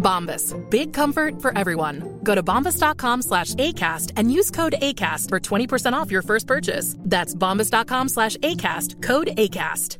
Bombas. 0.00 0.56
Big 0.70 0.92
comfort 0.92 1.40
for 1.40 1.56
everyone. 1.56 2.18
Go 2.24 2.34
to 2.34 2.42
bombas.com 2.42 3.22
slash 3.22 3.54
ACAST 3.54 4.12
and 4.16 4.32
use 4.32 4.50
code 4.50 4.74
ACAST 4.82 5.28
for 5.28 5.38
20% 5.38 5.92
off 5.92 6.10
your 6.10 6.22
first 6.22 6.46
purchase. 6.48 6.96
That's 6.98 7.34
bombas.com 7.34 8.08
slash 8.08 8.36
ACAST. 8.38 9.02
Code 9.02 9.28
ACAST. 9.36 9.98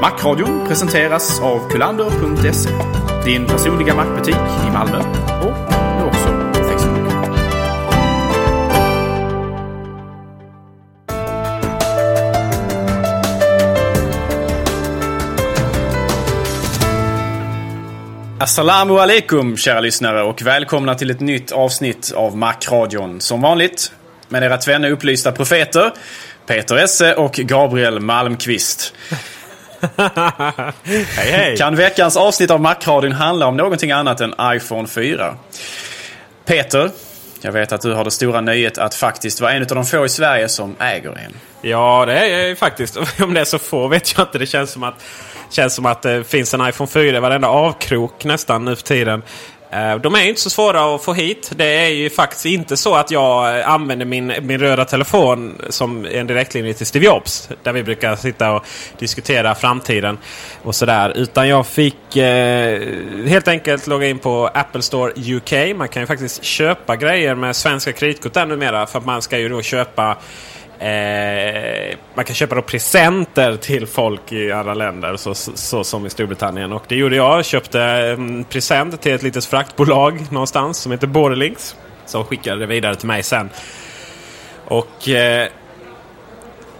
Macradion 0.00 0.66
presenteras 0.66 1.40
av 1.40 1.68
kulander.se. 1.70 2.70
Din 3.24 3.46
personliga 3.46 3.94
mackbutik 3.94 4.36
i 4.66 4.70
Malmö 4.70 5.02
Assalamu 18.38 18.98
alaikum 18.98 19.56
kära 19.56 19.80
lyssnare 19.80 20.22
och 20.22 20.42
välkomna 20.42 20.94
till 20.94 21.10
ett 21.10 21.20
nytt 21.20 21.52
avsnitt 21.52 22.12
av 22.16 22.36
Macradion. 22.36 23.20
Som 23.20 23.40
vanligt 23.40 23.92
med 24.28 24.42
era 24.42 24.56
tvenne 24.56 24.90
upplysta 24.90 25.32
profeter 25.32 25.92
Peter 26.46 26.76
Esse 26.76 27.14
och 27.14 27.32
Gabriel 27.32 28.00
Malmqvist. 28.00 28.94
Hej 29.96 31.30
hej. 31.30 31.56
Kan 31.56 31.76
veckans 31.76 32.16
avsnitt 32.16 32.50
av 32.50 32.60
Macradion 32.60 33.12
handla 33.12 33.46
om 33.46 33.56
någonting 33.56 33.90
annat 33.90 34.20
än 34.20 34.34
iPhone 34.40 34.88
4? 34.88 35.36
Peter, 36.44 36.90
jag 37.40 37.52
vet 37.52 37.72
att 37.72 37.80
du 37.80 37.92
har 37.92 38.04
det 38.04 38.10
stora 38.10 38.40
nöjet 38.40 38.78
att 38.78 38.94
faktiskt 38.94 39.40
vara 39.40 39.52
en 39.52 39.62
av 39.62 39.68
de 39.68 39.84
få 39.84 40.04
i 40.04 40.08
Sverige 40.08 40.48
som 40.48 40.76
äger 40.80 41.10
en. 41.10 41.32
Ja, 41.62 42.04
det 42.06 42.18
är 42.18 42.38
jag 42.38 42.48
ju 42.48 42.56
faktiskt. 42.56 42.96
Om 43.20 43.34
det 43.34 43.40
är 43.40 43.44
så 43.44 43.58
få 43.58 43.88
vet 43.88 44.16
jag 44.16 44.26
inte. 44.26 44.38
Det 44.38 44.46
känns 44.46 44.70
som 44.70 44.82
att, 44.82 45.04
känns 45.50 45.74
som 45.74 45.86
att 45.86 46.02
det 46.02 46.24
finns 46.24 46.54
en 46.54 46.68
iPhone 46.68 46.88
4 46.88 47.16
i 47.16 47.20
varenda 47.20 47.48
avkrok 47.48 48.24
nästan 48.24 48.64
nu 48.64 48.76
för 48.76 48.82
tiden. 48.82 49.22
Eh, 49.70 49.96
de 49.96 50.14
är 50.14 50.28
inte 50.28 50.40
så 50.40 50.50
svåra 50.50 50.94
att 50.94 51.04
få 51.04 51.12
hit. 51.12 51.52
Det 51.56 51.64
är 51.64 51.88
ju 51.88 52.10
faktiskt 52.10 52.46
inte 52.46 52.76
så 52.76 52.94
att 52.94 53.10
jag 53.10 53.58
eh, 53.58 53.68
använder 53.68 54.06
min, 54.06 54.32
min 54.42 54.60
röda 54.60 54.84
telefon 54.84 55.62
som 55.68 56.06
en 56.06 56.26
direktlinje 56.26 56.74
till 56.74 56.86
Steve 56.86 57.06
Jobs. 57.06 57.48
Där 57.62 57.72
vi 57.72 57.82
brukar 57.82 58.16
sitta 58.16 58.52
och 58.52 58.64
diskutera 58.98 59.54
framtiden 59.54 60.18
och 60.62 60.74
sådär. 60.74 61.12
Utan 61.16 61.48
jag 61.48 61.66
fick 61.66 62.16
eh, 62.16 62.80
helt 63.26 63.48
enkelt 63.48 63.86
logga 63.86 64.08
in 64.08 64.18
på 64.18 64.50
Apple 64.54 64.82
Store 64.82 65.12
UK. 65.12 65.76
Man 65.76 65.88
kan 65.88 66.02
ju 66.02 66.06
faktiskt 66.06 66.44
köpa 66.44 66.96
grejer 66.96 67.34
med 67.34 67.56
svenska 67.56 67.92
kreditkort 67.92 68.32
där 68.32 68.46
numera. 68.46 68.86
För 68.86 68.98
att 68.98 69.06
man 69.06 69.22
ska 69.22 69.38
ju 69.38 69.48
då 69.48 69.62
köpa 69.62 70.16
Eh, 70.78 71.96
man 72.14 72.24
kan 72.24 72.34
köpa 72.34 72.54
då 72.54 72.62
presenter 72.62 73.56
till 73.56 73.86
folk 73.86 74.32
i 74.32 74.52
andra 74.52 74.74
länder 74.74 75.16
så, 75.16 75.34
så, 75.34 75.52
så 75.54 75.84
som 75.84 76.06
i 76.06 76.10
Storbritannien. 76.10 76.72
Och 76.72 76.84
det 76.88 76.96
gjorde 76.96 77.16
jag. 77.16 77.38
Jag 77.38 77.44
köpte 77.44 77.80
en 77.80 78.44
present 78.44 79.02
till 79.02 79.14
ett 79.14 79.22
litet 79.22 79.44
fraktbolag 79.44 80.26
någonstans 80.30 80.78
som 80.78 80.92
heter 80.92 81.06
Borderlinks. 81.06 81.76
Som 82.06 82.24
skickade 82.24 82.60
det 82.60 82.66
vidare 82.66 82.94
till 82.94 83.06
mig 83.06 83.22
sen. 83.22 83.50
Och 84.64 85.08
eh, 85.08 85.48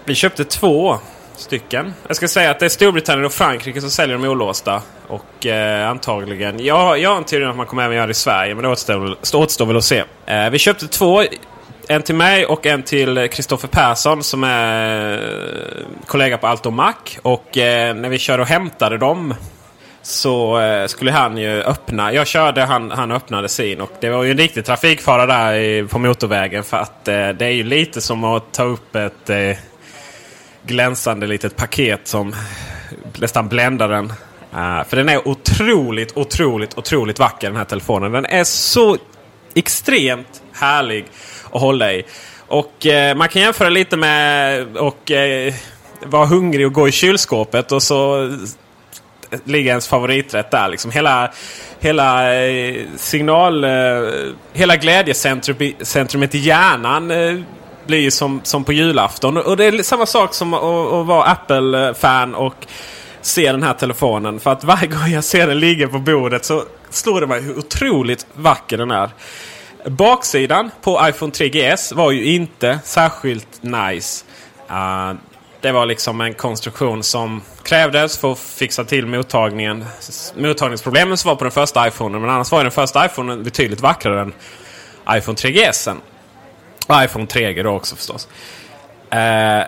vi 0.05 0.15
köpte 0.15 0.45
två 0.45 0.97
stycken. 1.35 1.93
Jag 2.07 2.15
ska 2.15 2.27
säga 2.27 2.51
att 2.51 2.59
det 2.59 2.65
är 2.65 2.69
Storbritannien 2.69 3.25
och 3.25 3.33
Frankrike 3.33 3.81
som 3.81 3.91
säljer 3.91 4.17
dem 4.17 4.27
olåsta. 4.27 4.81
Och 5.07 5.45
eh, 5.45 5.89
antagligen... 5.89 6.65
Ja, 6.65 6.97
jag 6.97 7.09
har 7.09 7.17
en 7.17 7.23
teori 7.23 7.45
om 7.45 7.51
att 7.51 7.57
man 7.57 7.65
kommer 7.65 7.83
även 7.83 7.95
göra 7.95 8.07
det 8.07 8.11
i 8.11 8.13
Sverige. 8.13 8.55
Men 8.55 8.63
det 8.63 8.69
återstår, 8.69 9.17
återstår 9.33 9.65
väl 9.65 9.77
att 9.77 9.83
se. 9.83 10.03
Eh, 10.25 10.49
vi 10.49 10.59
köpte 10.59 10.87
två. 10.87 11.23
En 11.89 12.01
till 12.01 12.15
mig 12.15 12.45
och 12.45 12.65
en 12.65 12.83
till 12.83 13.27
Kristoffer 13.31 13.67
Persson 13.67 14.23
som 14.23 14.43
är 14.43 15.13
eh, 15.13 15.85
kollega 16.05 16.37
på 16.37 16.47
Alto 16.47 16.71
Mac. 16.71 16.93
Och 17.21 17.57
eh, 17.57 17.95
när 17.95 18.09
vi 18.09 18.19
körde 18.19 18.41
och 18.41 18.47
hämtade 18.47 18.97
dem 18.97 19.33
så 20.01 20.59
eh, 20.59 20.87
skulle 20.87 21.11
han 21.11 21.37
ju 21.37 21.61
öppna. 21.63 22.13
Jag 22.13 22.27
körde, 22.27 22.61
han, 22.61 22.91
han 22.91 23.11
öppnade 23.11 23.49
sin. 23.49 23.81
Och 23.81 23.91
det 23.99 24.09
var 24.09 24.23
ju 24.23 24.31
en 24.31 24.37
riktig 24.37 24.65
trafikfara 24.65 25.25
där 25.25 25.53
i, 25.53 25.87
på 25.87 25.99
motorvägen. 25.99 26.63
För 26.63 26.77
att 26.77 27.07
eh, 27.07 27.29
det 27.29 27.45
är 27.45 27.51
ju 27.51 27.63
lite 27.63 28.01
som 28.01 28.23
att 28.23 28.53
ta 28.53 28.63
upp 28.63 28.95
ett 28.95 29.29
eh, 29.29 29.57
glänsande 30.63 31.27
litet 31.27 31.55
paket 31.55 32.07
som 32.07 32.35
nästan 33.19 33.47
bländar 33.47 33.89
den. 33.89 34.13
Eh, 34.53 34.83
för 34.87 34.97
den 34.97 35.09
är 35.09 35.27
otroligt, 35.27 36.17
otroligt, 36.17 36.77
otroligt 36.77 37.19
vacker 37.19 37.47
den 37.47 37.57
här 37.57 37.65
telefonen. 37.65 38.11
Den 38.11 38.25
är 38.25 38.43
så 38.43 38.97
extremt 39.55 40.41
härlig 40.53 41.05
att 41.57 41.63
hålla 41.63 41.93
i. 41.93 42.03
Och 42.47 42.85
eh, 42.85 43.15
man 43.15 43.29
kan 43.29 43.41
jämföra 43.41 43.69
lite 43.69 43.97
med 43.97 44.77
och 44.77 45.11
eh, 45.11 45.53
vara 46.05 46.25
hungrig 46.25 46.65
och 46.65 46.73
gå 46.73 46.87
i 46.87 46.91
kylskåpet 46.91 47.71
och 47.71 47.83
så 47.83 48.29
ligger 49.43 49.69
ens 49.69 49.87
favoriträtt 49.87 50.51
där. 50.51 50.69
Liksom 50.69 50.91
hela 50.91 51.31
hela 51.79 52.35
eh, 52.45 52.85
signal... 52.95 53.63
Eh, 53.63 53.69
hela 54.53 54.75
glädjecentrumet 54.75 56.35
i 56.35 56.37
hjärnan 56.37 57.11
eh, 57.11 57.39
blir 57.87 57.99
ju 57.99 58.11
som, 58.11 58.41
som 58.43 58.63
på 58.63 58.73
julafton. 58.73 59.37
Och 59.37 59.57
det 59.57 59.65
är 59.65 59.83
samma 59.83 60.05
sak 60.05 60.33
som 60.33 60.53
att, 60.53 60.63
att 60.63 61.05
vara 61.05 61.23
Apple-fan 61.23 62.35
och 62.35 62.55
se 63.21 63.51
den 63.51 63.63
här 63.63 63.73
telefonen. 63.73 64.39
För 64.39 64.51
att 64.51 64.63
varje 64.63 64.87
gång 64.87 65.07
jag 65.07 65.23
ser 65.23 65.47
den 65.47 65.59
ligga 65.59 65.87
på 65.87 65.99
bordet 65.99 66.45
så 66.45 66.63
slår 66.89 67.21
det 67.21 67.27
mig 67.27 67.41
hur 67.41 67.57
otroligt 67.57 68.27
vacker 68.33 68.77
den 68.77 68.91
är. 68.91 69.09
Baksidan 69.89 70.71
på 70.81 70.99
iPhone 71.09 71.31
3GS 71.31 71.95
var 71.95 72.11
ju 72.11 72.25
inte 72.25 72.79
särskilt 72.83 73.63
nice. 73.63 74.25
Uh, 74.69 75.13
det 75.61 75.71
var 75.71 75.85
liksom 75.85 76.21
en 76.21 76.33
konstruktion 76.33 77.03
som 77.03 77.41
krävdes 77.63 78.17
för 78.17 78.31
att 78.31 78.39
fixa 78.39 78.83
till 78.83 79.05
mottagningen. 79.05 79.85
Mottagningsproblemen 80.35 81.17
som 81.17 81.29
var 81.29 81.35
på 81.35 81.43
den 81.43 81.51
första 81.51 81.87
iPhonen. 81.87 82.21
Men 82.21 82.29
annars 82.29 82.51
var 82.51 82.63
den 82.63 82.71
första 82.71 83.05
iPhonen 83.05 83.43
betydligt 83.43 83.81
vackrare 83.81 84.21
än 84.21 84.33
iPhone 85.09 85.35
3GS. 85.35 85.95
Och 86.87 87.03
iPhone 87.03 87.25
3G 87.25 87.63
då 87.63 87.69
också 87.69 87.95
förstås. 87.95 88.27
Uh, 89.13 89.67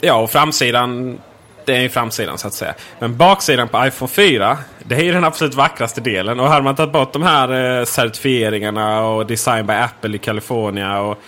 ja, 0.00 0.14
och 0.14 0.30
framsidan 0.30 1.18
det 1.66 1.76
är 1.76 1.80
ju 1.80 1.88
framsidan 1.88 2.38
så 2.38 2.46
att 2.48 2.54
säga. 2.54 2.74
Men 2.98 3.16
baksidan 3.16 3.68
på 3.68 3.86
iPhone 3.86 4.08
4, 4.08 4.58
det 4.84 4.94
är 4.94 5.02
ju 5.02 5.12
den 5.12 5.24
absolut 5.24 5.54
vackraste 5.54 6.00
delen. 6.00 6.40
Och 6.40 6.48
hade 6.48 6.62
man 6.62 6.76
tagit 6.76 6.92
bort 6.92 7.12
de 7.12 7.22
här 7.22 7.78
eh, 7.78 7.84
certifieringarna 7.84 9.06
och 9.06 9.26
Design 9.26 9.66
by 9.66 9.72
Apple 9.72 10.16
i 10.16 10.18
Kalifornien 10.18 10.90
och, 10.90 11.18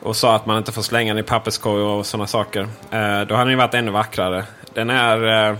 och 0.00 0.16
sa 0.16 0.34
att 0.36 0.46
man 0.46 0.58
inte 0.58 0.72
får 0.72 0.82
slänga 0.82 1.14
den 1.14 1.24
i 1.24 1.26
papperskorg 1.26 1.82
och 1.82 2.06
sådana 2.06 2.26
saker. 2.26 2.60
Eh, 2.90 3.20
då 3.20 3.34
hade 3.34 3.50
den 3.50 3.58
varit 3.58 3.74
ännu 3.74 3.90
vackrare. 3.90 4.44
Den 4.74 4.90
är 4.90 5.48
eh, 5.48 5.56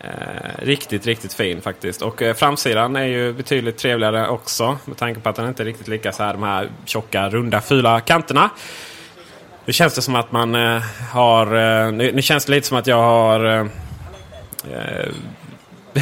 eh, 0.00 0.58
riktigt, 0.58 1.06
riktigt 1.06 1.34
fin 1.34 1.60
faktiskt. 1.60 2.02
Och 2.02 2.22
eh, 2.22 2.34
framsidan 2.34 2.96
är 2.96 3.04
ju 3.04 3.32
betydligt 3.32 3.78
trevligare 3.78 4.28
också. 4.28 4.78
Med 4.84 4.96
tanke 4.96 5.20
på 5.20 5.28
att 5.28 5.36
den 5.36 5.48
inte 5.48 5.62
är 5.62 5.64
riktigt 5.64 5.88
lika 5.88 6.12
så 6.12 6.22
här 6.22 6.32
de 6.32 6.42
här 6.42 6.68
tjocka, 6.84 7.28
runda, 7.28 7.60
fula 7.60 8.00
kanterna. 8.00 8.50
Nu 9.66 9.72
känns 9.72 9.94
det 9.94 10.02
som 10.02 10.14
att 10.14 10.32
man 10.32 10.54
eh, 10.54 10.82
har... 11.12 11.46
Eh, 11.46 11.92
nu, 11.92 12.12
nu, 12.12 12.22
känns 12.22 12.44
det 12.44 12.52
lite 12.52 12.66
som 12.66 12.78
att 12.78 12.86
jag 12.86 13.02
har... 13.02 13.44
Eh, 13.44 13.66
eh 14.72 15.08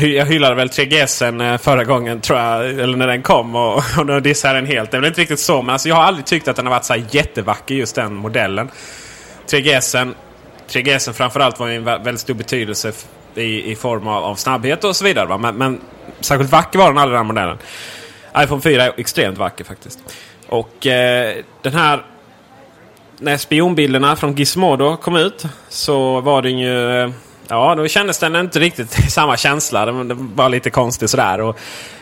jag 0.01 0.27
hyllade 0.27 0.55
väl 0.55 0.69
3GS 0.69 1.53
eh, 1.53 1.59
förra 1.59 1.85
gången 1.85 2.21
tror 2.21 2.39
jag. 2.39 2.67
Eller 2.67 2.97
när 2.97 3.07
den 3.07 3.23
kom. 3.23 3.57
Och, 3.57 3.83
och 3.99 4.07
nu 4.07 4.21
dissar 4.21 4.55
den 4.55 4.67
helt. 4.67 4.91
Det 4.91 4.97
är 4.97 5.01
väl 5.01 5.09
inte 5.09 5.21
riktigt 5.21 5.41
så. 5.41 5.63
Men 5.63 5.73
alltså, 5.73 5.89
jag 5.89 5.97
har 5.97 6.03
aldrig 6.03 6.27
tyckt 6.27 6.49
att 6.49 6.57
den 6.57 6.67
har 6.67 6.71
varit 6.71 6.85
så 6.85 6.97
jättevacker 7.11 7.75
just 7.75 7.95
den 7.95 8.15
modellen. 8.15 8.71
3GS'en. 9.47 10.15
3GS'en 10.69 11.13
framförallt 11.13 11.61
var 11.61 11.69
ju 11.69 11.77
en 11.77 11.85
väldigt 11.85 12.21
stor 12.21 12.35
betydelse 12.35 12.93
i, 13.35 13.73
i 13.73 13.77
form 13.77 14.09
av, 14.09 14.25
av 14.25 14.35
snabbhet 14.35 14.85
och 14.85 14.97
så 14.97 15.05
vidare. 15.05 15.27
Va? 15.27 15.39
Men, 15.39 15.55
men 15.55 15.81
särskilt 16.21 16.53
vacker 16.53 16.79
var 16.79 16.89
den 16.89 16.99
aldrig 16.99 17.19
den 17.19 17.27
modellen. 17.27 17.59
iPhone 18.39 18.63
4 18.63 18.85
är 18.85 18.93
extremt 18.97 19.39
vacker 19.39 19.65
faktiskt. 19.65 19.99
Och 20.49 20.87
eh, 20.87 21.35
den 21.63 21.75
här... 21.75 22.05
När 23.23 23.37
spionbilderna 23.37 24.17
från 24.17 24.35
Gizmodo 24.35 24.97
kom 24.97 25.17
ut 25.17 25.45
så 25.69 26.21
var 26.21 26.43
den 26.43 26.59
ju... 26.59 27.13
Ja, 27.49 27.75
då 27.75 27.89
kändes 27.89 28.19
den 28.19 28.37
inte 28.37 28.61
riktigt 28.61 28.91
samma 29.13 29.37
känsla. 29.37 29.87
Den 29.87 30.35
var 30.35 30.49
lite 30.49 30.71
konstig 30.71 31.11
sådär. 31.11 31.41
Och 31.41 31.59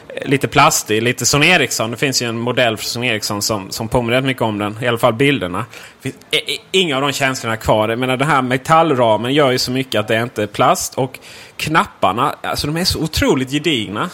eh, 0.08 0.28
lite 0.28 0.48
plastig, 0.48 1.02
lite 1.02 1.26
Son 1.26 1.42
Ericsson. 1.42 1.90
Det 1.90 1.96
finns 1.96 2.22
ju 2.22 2.28
en 2.28 2.38
modell 2.38 2.76
för 2.76 2.84
Son 2.84 3.04
Ericsson 3.04 3.42
som, 3.42 3.70
som 3.70 3.88
påminner 3.88 4.16
rätt 4.16 4.24
mycket 4.24 4.42
om 4.42 4.58
den. 4.58 4.78
I 4.82 4.86
alla 4.86 4.98
fall 4.98 5.12
bilderna. 5.12 5.64
Det 6.02 6.10
finns 6.10 6.60
inga 6.70 6.96
av 6.96 7.02
de 7.02 7.12
känslorna 7.12 7.56
kvar. 7.56 7.88
Jag 7.88 7.98
menar, 7.98 8.16
den 8.16 8.28
här 8.28 8.42
metallramen 8.42 9.34
gör 9.34 9.50
ju 9.50 9.58
så 9.58 9.70
mycket 9.70 9.98
att 10.00 10.08
det 10.08 10.22
inte 10.22 10.42
är 10.42 10.46
plast. 10.46 10.94
Och 10.94 11.18
knapparna, 11.56 12.34
alltså 12.42 12.66
de 12.66 12.76
är 12.76 12.84
så 12.84 13.00
otroligt 13.00 13.50
gedigna. 13.50 14.10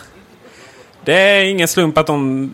Det 1.05 1.15
är 1.15 1.45
ingen 1.45 1.69
slump 1.69 1.99
att 1.99 2.07
de... 2.07 2.51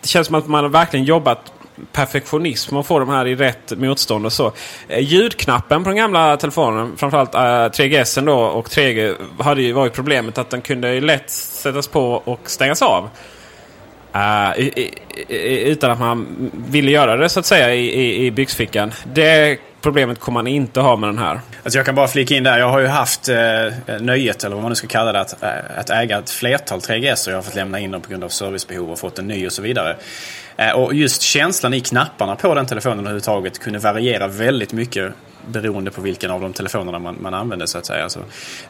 Det 0.00 0.08
känns 0.08 0.26
som 0.26 0.36
att 0.36 0.46
man 0.46 0.64
har 0.64 0.70
verkligen 0.70 1.04
jobbat 1.06 1.52
perfektionism 1.92 2.76
och 2.76 2.86
få 2.86 2.98
de 2.98 3.08
här 3.08 3.26
i 3.26 3.34
rätt 3.34 3.78
motstånd 3.78 4.26
och 4.26 4.32
så. 4.32 4.52
Eh, 4.88 5.00
ljudknappen 5.00 5.84
på 5.84 5.88
den 5.88 5.96
gamla 5.96 6.36
telefonen, 6.36 6.96
framförallt 6.96 7.34
eh, 7.34 7.38
3GS 7.40 8.26
då 8.26 8.38
och 8.38 8.68
3G, 8.68 9.14
hade 9.38 9.62
ju 9.62 9.72
varit 9.72 9.92
problemet 9.92 10.38
att 10.38 10.50
den 10.50 10.60
kunde 10.60 11.00
lätt 11.00 11.30
sättas 11.30 11.88
på 11.88 12.12
och 12.12 12.40
stängas 12.50 12.82
av. 12.82 13.08
Uh, 14.14 14.60
i, 14.60 14.94
i, 15.28 15.70
utan 15.70 15.90
att 15.90 16.00
man 16.00 16.50
ville 16.52 16.90
göra 16.90 17.16
det 17.16 17.28
så 17.28 17.40
att 17.40 17.46
säga 17.46 17.74
i, 17.74 17.86
i, 17.86 18.26
i 18.26 18.30
byxfickan. 18.30 18.92
Det 19.04 19.58
problemet 19.82 20.20
kommer 20.20 20.34
man 20.34 20.46
inte 20.46 20.80
ha 20.80 20.96
med 20.96 21.08
den 21.08 21.18
här. 21.18 21.40
Alltså 21.62 21.78
jag 21.78 21.86
kan 21.86 21.94
bara 21.94 22.08
flika 22.08 22.34
in 22.34 22.44
där. 22.44 22.58
Jag 22.58 22.68
har 22.68 22.80
ju 22.80 22.86
haft 22.86 23.28
eh, 23.28 23.36
nöjet, 24.00 24.44
eller 24.44 24.54
vad 24.54 24.62
man 24.62 24.70
nu 24.70 24.74
ska 24.74 24.86
kalla 24.86 25.12
det, 25.12 25.20
att, 25.20 25.42
att 25.76 25.90
äga 25.90 26.18
ett 26.18 26.30
flertal 26.30 26.78
3GS. 26.78 27.26
Och 27.26 27.32
jag 27.32 27.36
har 27.36 27.42
fått 27.42 27.54
lämna 27.54 27.78
in 27.78 27.90
dem 27.90 28.00
på 28.00 28.10
grund 28.10 28.24
av 28.24 28.28
servicebehov 28.28 28.90
och 28.90 28.98
fått 28.98 29.18
en 29.18 29.26
ny 29.26 29.46
och 29.46 29.52
så 29.52 29.62
vidare. 29.62 29.96
Eh, 30.56 30.70
och 30.70 30.94
just 30.94 31.22
känslan 31.22 31.74
i 31.74 31.80
knapparna 31.80 32.36
på 32.36 32.54
den 32.54 32.66
telefonen 32.66 32.98
överhuvudtaget 32.98 33.58
kunde 33.58 33.78
variera 33.78 34.28
väldigt 34.28 34.72
mycket 34.72 35.12
beroende 35.46 35.90
på 35.90 36.00
vilken 36.00 36.30
av 36.30 36.40
de 36.40 36.52
telefonerna 36.52 36.98
man, 36.98 37.16
man 37.20 37.34
använde 37.34 37.66
så 37.66 37.78
att 37.78 37.86
säga. 37.86 38.08
Så, 38.08 38.20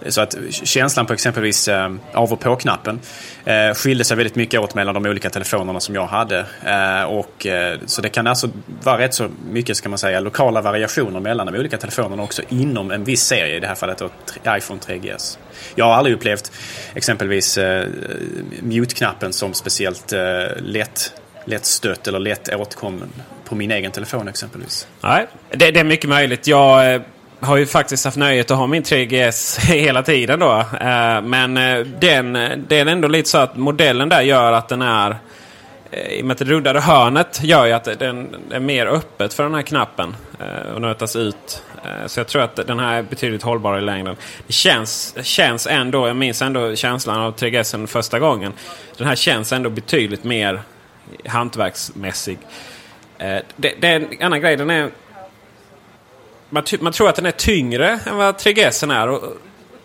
så 0.09 0.21
att 0.21 0.37
känslan 0.51 1.07
på 1.07 1.13
exempelvis 1.13 1.69
eh, 1.69 1.95
av 2.13 2.33
och 2.33 2.41
på-knappen 2.41 3.01
eh, 3.45 3.75
skilde 3.75 4.05
sig 4.05 4.17
väldigt 4.17 4.35
mycket 4.37 4.61
åt 4.61 4.75
mellan 4.75 4.95
de 4.95 5.07
olika 5.07 5.31
telefonerna 5.31 5.81
som 5.81 5.95
jag 5.95 6.07
hade. 6.07 6.47
Eh, 6.65 7.03
och, 7.03 7.47
eh, 7.47 7.79
så 7.87 8.03
det 8.03 8.09
kan 8.09 8.27
alltså 8.27 8.51
vara 8.83 8.99
rätt 8.99 9.15
så 9.15 9.29
mycket, 9.51 9.77
ska 9.77 9.89
man 9.89 9.99
säga, 9.99 10.21
lokala 10.21 10.61
variationer 10.61 11.21
mellan 11.21 11.47
de 11.47 11.59
olika 11.59 11.79
telefonerna 11.79 12.23
också 12.23 12.43
inom 12.49 12.91
en 12.91 13.05
viss 13.05 13.23
serie, 13.23 13.57
i 13.57 13.61
det 13.61 13.67
här 13.67 13.75
fallet 13.75 13.99
då 13.99 14.11
iPhone 14.49 14.81
3GS. 14.81 15.39
Jag 15.75 15.85
har 15.85 15.93
aldrig 15.93 16.17
upplevt 16.17 16.53
exempelvis 16.95 17.59
eh, 17.59 17.87
mute-knappen 18.63 19.33
som 19.33 19.55
speciellt 19.55 20.13
eh, 20.13 20.21
lätt 20.61 21.13
lättstött 21.45 22.09
eller 22.09 22.19
lätt 22.19 22.55
åtkommen 22.55 23.09
på 23.45 23.55
min 23.55 23.71
egen 23.71 23.93
telefon 23.93 24.29
exempelvis. 24.29 24.87
Nej, 25.01 25.27
det, 25.51 25.71
det 25.71 25.81
är 25.81 25.85
mycket 25.85 26.11
möjligt. 26.11 26.47
Jag 26.47 26.95
eh, 26.95 27.01
har 27.41 27.57
ju 27.57 27.67
faktiskt 27.67 28.05
haft 28.05 28.17
nöjet 28.17 28.51
att 28.51 28.57
ha 28.57 28.67
min 28.67 28.83
3GS 28.83 29.61
hela 29.67 30.03
tiden 30.03 30.39
då. 30.39 30.59
Eh, 30.81 31.23
men 31.23 31.57
eh, 31.57 31.79
den, 31.79 32.33
det 32.69 32.79
är 32.79 32.87
ändå 32.87 33.09
lite 33.09 33.29
så 33.29 33.39
att 33.39 33.57
modellen 33.57 34.09
där 34.09 34.23
gör 34.23 34.53
att 34.53 34.69
den 34.69 34.83
är 34.83 35.17
i 36.11 36.23
och 36.23 36.27
med 36.27 36.33
att 36.33 36.39
det 36.39 36.45
ruddade 36.45 36.81
hörnet 36.81 37.41
gör 37.43 37.67
ju 37.67 37.73
att 37.73 37.85
den 37.85 38.37
är 38.51 38.61
mer 38.61 38.87
öppet 38.87 39.35
för 39.35 39.43
den 39.43 39.55
här 39.55 39.63
knappen 39.63 40.17
och 40.75 40.81
nötas 40.81 41.17
ut. 41.17 41.63
Så 42.07 42.21
jag 42.21 42.27
tror 42.27 42.43
att 42.43 42.57
den 42.57 42.79
här 42.79 42.99
är 42.99 43.03
betydligt 43.03 43.43
hållbarare 43.43 43.79
i 43.79 43.85
längden. 43.85 44.17
Det 44.47 44.53
känns, 44.53 45.15
känns 45.23 45.67
ändå, 45.67 46.07
jag 46.07 46.17
minns 46.17 46.43
ändå 46.43 46.77
känslan 46.77 47.21
av 47.21 47.37
3GS 47.37 47.87
första 47.87 48.19
gången. 48.19 48.53
Den 48.97 49.07
här 49.07 49.15
känns 49.15 49.53
ändå 49.53 49.71
betydligt 49.71 50.25
mer 50.25 50.63
hantverksmässig. 51.27 52.39
Eh, 53.19 53.39
det, 53.57 53.75
det 53.81 53.89
är 53.89 54.01
en 54.01 54.23
annan 54.23 54.41
grej. 54.41 54.57
Den 54.57 54.71
är, 54.71 54.91
man, 56.51 56.65
man, 56.81 56.93
tror 56.93 57.09
att 57.09 57.17
den 57.17 57.27
är 57.27 57.31
tyngre 57.31 58.01
än 58.07 58.17
vad 58.17 58.35
3GS 58.35 58.93
är. 58.93 59.09
Och 59.09 59.23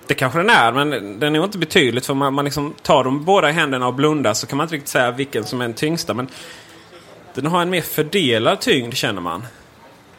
det 0.08 0.14
kanske 0.14 0.40
den 0.40 0.50
är, 0.50 0.72
men 0.72 1.19
den 1.19 1.36
är 1.36 1.44
inte 1.44 1.58
betydligt. 1.58 2.06
För 2.06 2.14
man, 2.14 2.34
man 2.34 2.46
liksom 2.46 2.74
tar 2.81 3.04
de 3.04 3.25
båda 3.25 3.50
i 3.50 3.54
händerna 3.54 3.88
och 3.88 3.94
blundar 3.94 4.34
så 4.34 4.48
kan 4.48 4.58
man 4.58 4.66
inte 4.66 4.75
riktigt 4.75 4.90
säga 4.90 5.12
vilken 5.12 5.44
som 5.44 5.62
är 5.62 5.66
den 5.66 5.74
tyngsta. 5.74 6.14
Men 6.14 6.28
den 7.34 7.46
har 7.46 7.62
en 7.62 7.70
mer 7.70 7.81
fördelad 7.81 8.60
tyngd 8.60 8.94
känner 8.94 9.22
man. 9.22 9.46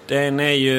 Den 0.06 0.40
är 0.40 0.52
ju... 0.52 0.74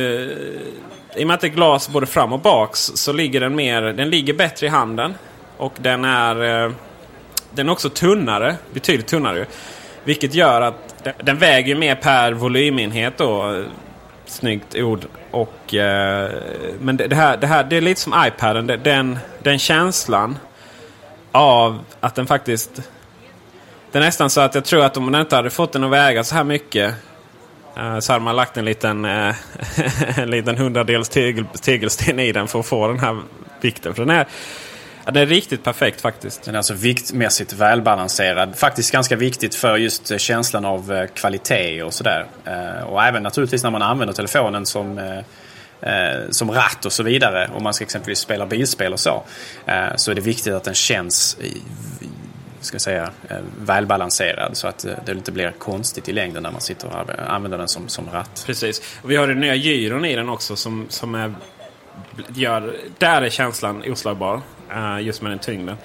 I 1.15 1.23
och 1.23 1.27
med 1.27 1.33
att 1.33 1.41
det 1.41 1.47
är 1.47 1.49
glas 1.49 1.89
både 1.89 2.05
fram 2.05 2.33
och 2.33 2.39
bak 2.39 2.75
så 2.75 3.13
ligger 3.13 3.39
den 3.39 3.55
mer... 3.55 3.81
Den 3.81 4.09
ligger 4.09 4.33
bättre 4.33 4.67
i 4.67 4.69
handen. 4.69 5.13
Och 5.57 5.73
den 5.77 6.05
är... 6.05 6.65
Eh, 6.65 6.71
den 7.51 7.67
är 7.67 7.71
också 7.71 7.89
tunnare. 7.89 8.55
Betydligt 8.73 9.07
tunnare. 9.07 9.45
Vilket 10.09 10.33
gör 10.33 10.61
att 10.61 11.03
den, 11.23 11.37
väger 11.37 11.75
mer 11.75 11.95
per 11.95 12.31
volymenhet 12.31 13.17
då. 13.17 13.63
Snyggt 14.25 14.75
ord. 14.75 15.05
Och, 15.31 15.73
eh, 15.73 16.31
men 16.79 16.97
det, 16.97 17.07
det, 17.07 17.15
här, 17.15 17.37
det 17.37 17.47
här 17.47 17.63
det 17.63 17.77
är 17.77 17.81
lite 17.81 18.01
som 18.01 18.13
iPaden. 18.27 18.67
Den, 18.83 19.19
den 19.43 19.59
känslan 19.59 20.37
av 21.31 21.79
att 21.99 22.15
den 22.15 22.27
faktiskt... 22.27 22.81
Det 23.91 23.97
är 23.97 24.01
nästan 24.01 24.29
så 24.29 24.41
att 24.41 24.55
jag 24.55 24.65
tror 24.65 24.85
att 24.85 24.97
om 24.97 25.11
man 25.11 25.21
inte 25.21 25.35
hade 25.35 25.49
fått 25.49 25.73
den 25.73 25.83
att 25.83 25.91
väga 25.91 26.23
så 26.23 26.35
här 26.35 26.43
mycket 26.43 26.93
eh, 27.77 27.99
så 27.99 28.13
hade 28.13 28.25
man 28.25 28.35
lagt 28.35 28.57
en 28.57 28.65
liten, 28.65 29.05
eh, 29.05 29.35
en 30.19 30.29
liten 30.29 30.57
hundradels 30.57 31.09
tegel, 31.09 31.45
tegelsten 31.61 32.19
i 32.19 32.31
den 32.31 32.47
för 32.47 32.59
att 32.59 32.65
få 32.65 32.87
den 32.87 32.99
här 32.99 33.21
vikten. 33.61 33.93
För 33.93 34.05
den 34.05 34.15
är, 34.15 34.27
Ja, 35.09 35.13
det 35.13 35.21
är 35.21 35.25
riktigt 35.25 35.63
perfekt 35.63 36.01
faktiskt. 36.01 36.43
Den 36.43 36.55
är 36.55 36.57
alltså 36.59 36.73
viktmässigt 36.73 37.53
välbalanserad. 37.53 38.55
Faktiskt 38.55 38.91
ganska 38.91 39.15
viktigt 39.15 39.55
för 39.55 39.77
just 39.77 40.11
eh, 40.11 40.17
känslan 40.17 40.65
av 40.65 40.93
eh, 40.93 41.07
kvalitet 41.07 41.83
och 41.83 41.93
sådär. 41.93 42.25
Eh, 42.45 42.83
och 42.83 43.03
även 43.03 43.23
naturligtvis 43.23 43.63
när 43.63 43.71
man 43.71 43.81
använder 43.81 44.13
telefonen 44.13 44.65
som 44.65 45.21
som 46.29 46.51
ratt 46.51 46.85
och 46.85 46.93
så 46.93 47.03
vidare. 47.03 47.49
Om 47.53 47.63
man 47.63 47.73
ska 47.73 47.83
exempelvis 47.83 48.19
spela 48.19 48.45
bilspel 48.45 48.93
och 48.93 48.99
så. 48.99 49.23
Så 49.95 50.11
är 50.11 50.15
det 50.15 50.21
viktigt 50.21 50.53
att 50.53 50.63
den 50.63 50.73
känns 50.73 51.37
ska 52.61 52.75
jag 52.75 52.81
säga, 52.81 53.11
välbalanserad 53.61 54.57
så 54.57 54.67
att 54.67 54.85
det 55.05 55.11
inte 55.11 55.31
blir 55.31 55.51
konstigt 55.51 56.09
i 56.09 56.11
längden 56.11 56.43
när 56.43 56.51
man 56.51 56.61
sitter 56.61 56.87
och 56.87 57.09
använder 57.33 57.57
den 57.57 57.67
som, 57.67 57.87
som 57.87 58.09
ratt. 58.09 58.43
Precis. 58.45 58.81
Och 59.01 59.11
vi 59.11 59.15
har 59.15 59.27
den 59.27 59.39
nya 59.39 59.55
gyron 59.55 60.05
i 60.05 60.15
den 60.15 60.29
också 60.29 60.55
som, 60.55 60.85
som 60.89 61.15
är, 61.15 61.33
gör, 62.27 62.75
där 62.97 63.21
är 63.21 63.29
känslan 63.29 63.83
oslagbar. 63.91 64.41
Uh, 64.75 65.01
just 65.01 65.21
med 65.21 65.31
den 65.31 65.39
tyngden. 65.39 65.77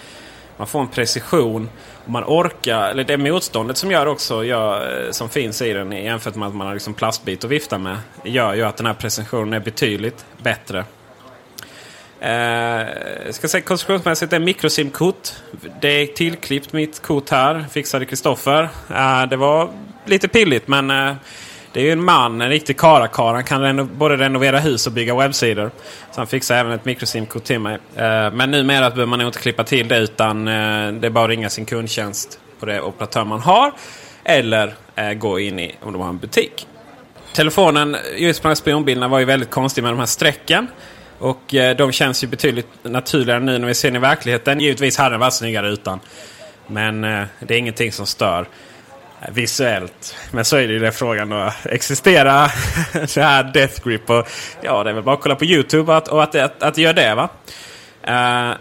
Man 0.57 0.67
får 0.67 0.81
en 0.81 0.89
precision. 0.89 1.69
Och 2.05 2.11
man 2.11 2.25
orkar, 2.25 2.91
eller 2.91 3.05
det 3.05 3.17
motståndet 3.17 3.77
som 3.77 3.91
gör 3.91 4.07
också, 4.07 4.45
gör, 4.45 5.05
eh, 5.05 5.11
som 5.11 5.29
finns 5.29 5.63
i 5.63 5.73
den 5.73 5.93
jämfört 5.93 6.35
med 6.35 6.49
att 6.49 6.55
man 6.55 6.67
har 6.67 6.75
liksom 6.75 6.95
plastbit 6.95 7.45
att 7.45 7.51
vifta 7.51 7.79
med. 7.79 7.99
Gör 8.25 8.55
ju 8.55 8.63
att 8.63 8.77
den 8.77 8.87
här 8.87 8.95
precisionen 8.95 9.53
är 9.53 9.61
betydligt 9.61 10.25
bättre. 10.43 10.85
Uh, 12.25 13.31
ska 13.31 13.49
säga 13.49 13.61
konstruktionsmässigt 13.61 14.33
är 14.33 14.39
mikrosimkort. 14.39 15.33
Det 15.81 15.89
är 15.89 16.07
tillklippt 16.07 16.73
mitt 16.73 17.03
kort 17.03 17.31
här. 17.31 17.65
Fixade 17.71 18.07
Kristoffer. 18.07 18.63
Uh, 18.91 19.29
det 19.31 19.37
var 19.37 19.71
lite 20.05 20.29
pilligt 20.29 20.69
men 20.69 20.91
uh, 20.91 21.15
det 21.75 21.81
är 21.81 21.85
ju 21.85 21.93
en 21.93 22.05
man, 22.05 22.41
en 22.41 22.49
riktig 22.49 22.79
karakar. 22.79 23.35
Han 23.35 23.45
kan 23.45 23.63
reno 23.63 23.85
både 23.85 24.17
renovera 24.17 24.59
hus 24.59 24.87
och 24.87 24.93
bygga 24.93 25.15
webbsidor. 25.15 25.71
Så 26.11 26.21
han 26.21 26.27
fixar 26.27 26.57
även 26.57 26.73
ett 26.73 26.85
mikrosimkort 26.85 27.45
till 27.45 27.59
mig. 27.59 27.75
Uh, 27.75 27.81
men 28.33 28.51
numera 28.51 28.91
behöver 28.91 29.07
man 29.07 29.19
nog 29.19 29.29
inte 29.29 29.39
klippa 29.39 29.65
till 29.65 29.89
det 29.89 29.99
utan 29.99 30.49
uh, 30.49 30.93
det 30.93 31.07
är 31.07 31.11
bara 31.11 31.25
att 31.25 31.31
ringa 31.31 31.51
sin 31.51 31.65
kundtjänst 31.65 32.39
på 32.61 32.67
det 32.67 32.81
operatör 32.81 33.25
man 33.25 33.41
har. 33.41 33.73
Eller 34.25 34.67
uh, 34.99 35.13
gå 35.13 35.41
in 35.41 35.59
i 35.59 35.75
om 35.83 35.93
de 35.93 36.03
har 36.03 36.09
en 36.09 36.19
butik. 36.19 36.67
Telefonen, 37.33 37.97
just 38.17 38.43
på 38.43 38.49
de 38.49 38.51
här 38.51 38.55
spionbilderna, 38.55 39.09
var 39.09 39.19
ju 39.19 39.25
väldigt 39.25 39.51
konstig 39.51 39.83
med 39.83 39.93
de 39.93 39.99
här 39.99 40.07
strecken. 40.07 40.67
Och 41.19 41.55
de 41.77 41.93
känns 41.93 42.25
ju 42.25 42.29
betydligt 42.29 42.69
naturligare 42.83 43.41
nu 43.41 43.59
när 43.59 43.67
vi 43.67 43.75
ser 43.75 43.89
den 43.89 43.97
i 43.97 43.99
verkligheten. 43.99 44.61
Givetvis 44.61 44.99
hade 44.99 45.11
den 45.11 45.21
varit 45.21 45.33
snyggare 45.33 45.69
utan. 45.69 46.01
Men 46.67 47.01
det 47.41 47.55
är 47.55 47.59
ingenting 47.59 47.93
som 47.93 48.07
stör 48.07 48.47
visuellt. 49.33 50.17
Men 50.31 50.45
så 50.45 50.57
är 50.57 50.67
det 50.67 50.73
ju 50.73 50.79
den 50.79 50.93
frågan 50.93 51.29
då. 51.29 51.53
Existerar 51.65 52.53
det 53.15 53.23
här 53.23 53.45
Death 53.45 53.89
Grip? 53.89 54.11
Och, 54.11 54.29
ja, 54.61 54.85
det 54.85 54.91
är 54.91 54.95
väl 54.95 55.03
bara 55.03 55.15
att 55.15 55.21
kolla 55.21 55.37
på 55.37 55.45
YouTube 55.45 55.97
att, 55.97 56.09
och 56.09 56.23
att, 56.23 56.35
att, 56.35 56.63
att 56.63 56.75
det 56.75 56.83
gör 56.83 56.93
det. 56.93 57.15
va. 57.15 57.29
Uh, 58.09 58.57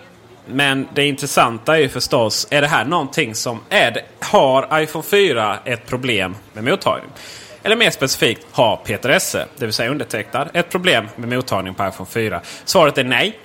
men 0.45 0.87
det 0.93 1.05
intressanta 1.05 1.77
är 1.77 1.81
ju 1.81 1.89
förstås, 1.89 2.47
är 2.49 2.61
det 2.61 2.67
här 2.67 2.85
någonting 2.85 3.35
som... 3.35 3.59
Är 3.69 3.91
det, 3.91 4.03
har 4.19 4.81
iPhone 4.81 5.03
4 5.03 5.59
ett 5.65 5.87
problem 5.87 6.35
med 6.53 6.63
mottagning? 6.63 7.09
Eller 7.63 7.75
mer 7.75 7.89
specifikt, 7.89 8.47
har 8.51 8.75
Peter 8.75 9.09
Esse, 9.09 9.45
det 9.57 9.65
vill 9.65 9.73
säga 9.73 9.91
undertecknad, 9.91 10.49
ett 10.53 10.69
problem 10.69 11.07
med 11.15 11.29
mottagning 11.29 11.73
på 11.73 11.87
iPhone 11.87 12.09
4? 12.09 12.41
Svaret 12.65 12.97
är 12.97 13.03
nej. 13.03 13.39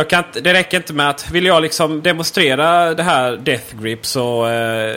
Jag 0.00 0.08
kan 0.08 0.24
inte, 0.24 0.40
det 0.40 0.52
räcker 0.52 0.76
inte 0.76 0.92
med 0.92 1.10
att 1.10 1.30
vill 1.30 1.46
jag 1.46 1.62
liksom 1.62 2.02
demonstrera 2.02 2.94
det 2.94 3.02
här 3.02 3.36
Death 3.36 3.76
Grip 3.82 4.06
så 4.06 4.46
eh, 4.46 4.96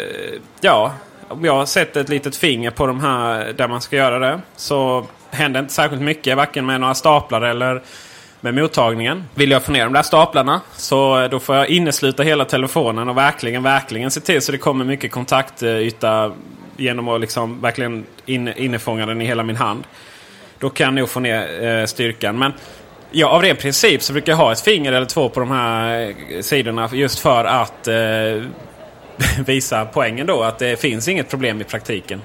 ja. 0.61 0.93
Om 1.27 1.45
jag 1.45 1.67
sätter 1.67 2.01
ett 2.01 2.09
litet 2.09 2.35
finger 2.35 2.71
på 2.71 2.87
de 2.87 2.99
här 2.99 3.53
där 3.53 3.67
man 3.67 3.81
ska 3.81 3.95
göra 3.95 4.19
det 4.19 4.41
så 4.55 5.05
händer 5.31 5.59
inte 5.59 5.73
särskilt 5.73 6.01
mycket. 6.01 6.37
Varken 6.37 6.65
med 6.65 6.81
några 6.81 6.93
staplar 6.93 7.41
eller 7.41 7.81
med 8.41 8.53
mottagningen. 8.53 9.23
Vill 9.35 9.51
jag 9.51 9.63
få 9.63 9.71
ner 9.71 9.83
de 9.83 9.93
där 9.93 10.01
staplarna 10.01 10.61
så 10.75 11.21
eh, 11.21 11.29
då 11.29 11.39
får 11.39 11.55
jag 11.55 11.69
innesluta 11.69 12.23
hela 12.23 12.45
telefonen 12.45 13.09
och 13.09 13.17
verkligen, 13.17 13.63
verkligen 13.63 14.11
se 14.11 14.19
till 14.19 14.41
så 14.41 14.51
det 14.51 14.57
kommer 14.57 14.85
mycket 14.85 15.11
kontaktyta 15.11 16.31
genom 16.77 17.07
att 17.07 17.21
liksom 17.21 17.61
verkligen 17.61 18.05
in, 18.25 18.53
innefånga 18.53 19.05
den 19.05 19.21
i 19.21 19.25
hela 19.25 19.43
min 19.43 19.55
hand. 19.55 19.83
Då 20.59 20.69
kan 20.69 20.85
jag 20.85 20.93
nog 20.93 21.09
få 21.09 21.19
ner 21.19 21.63
eh, 21.63 21.85
styrkan. 21.85 22.39
Men 22.39 22.53
ja, 23.13 23.27
av 23.27 23.41
ren 23.41 23.55
princip 23.55 24.03
så 24.03 24.13
brukar 24.13 24.31
jag 24.31 24.37
ha 24.37 24.51
ett 24.51 24.61
finger 24.61 24.93
eller 24.93 25.05
två 25.05 25.29
på 25.29 25.39
de 25.39 25.51
här 25.51 26.13
eh, 26.29 26.41
sidorna 26.41 26.89
just 26.93 27.19
för 27.19 27.45
att 27.45 27.87
eh, 27.87 27.95
visa 29.45 29.85
poängen 29.85 30.27
då 30.27 30.43
att 30.43 30.59
det 30.59 30.79
finns 30.79 31.07
inget 31.07 31.29
problem 31.29 31.61
i 31.61 31.63
praktiken. 31.63 32.21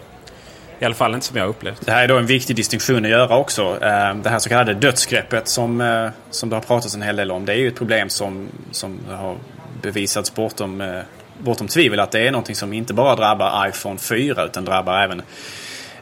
I 0.80 0.84
alla 0.84 0.94
fall 0.94 1.14
inte 1.14 1.26
som 1.26 1.36
jag 1.36 1.44
har 1.44 1.50
upplevt. 1.50 1.86
Det 1.86 1.92
här 1.92 2.04
är 2.04 2.08
då 2.08 2.16
en 2.16 2.26
viktig 2.26 2.56
distinktion 2.56 3.04
att 3.04 3.10
göra 3.10 3.36
också. 3.36 3.62
Eh, 3.62 4.14
det 4.14 4.30
här 4.30 4.38
så 4.38 4.48
kallade 4.48 4.74
dödsgreppet 4.74 5.48
som, 5.48 5.80
eh, 5.80 6.08
som 6.30 6.50
det 6.50 6.56
har 6.56 6.60
pratats 6.60 6.94
en 6.94 7.02
hel 7.02 7.16
del 7.16 7.30
om. 7.30 7.44
Det 7.44 7.52
är 7.52 7.56
ju 7.56 7.68
ett 7.68 7.76
problem 7.76 8.08
som, 8.08 8.48
som 8.70 8.98
har 9.10 9.36
bevisats 9.82 10.34
bortom, 10.34 11.02
bortom 11.38 11.68
tvivel 11.68 12.00
att 12.00 12.10
det 12.10 12.20
är 12.20 12.30
någonting 12.30 12.56
som 12.56 12.72
inte 12.72 12.94
bara 12.94 13.16
drabbar 13.16 13.68
iPhone 13.68 13.98
4 13.98 14.44
utan 14.44 14.64
drabbar 14.64 15.02
även 15.02 15.22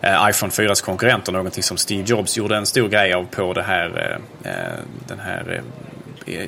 Eh, 0.00 0.28
iPhone 0.30 0.52
4s 0.52 0.84
konkurrenter. 0.84 1.32
Någonting 1.32 1.62
som 1.62 1.76
Steve 1.76 2.04
Jobs 2.06 2.36
gjorde 2.36 2.56
en 2.56 2.66
stor 2.66 2.88
grej 2.88 3.12
av 3.12 3.24
på 3.24 3.52
det 3.52 3.62
här, 3.62 4.18
eh, 4.44 4.52
eh, 4.52 4.78
den 5.08 5.18
här 5.18 5.62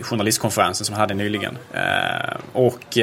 journalistkonferensen 0.02 0.86
som 0.86 0.92
han 0.92 1.00
hade 1.00 1.14
nyligen. 1.14 1.58
Och 2.52 2.98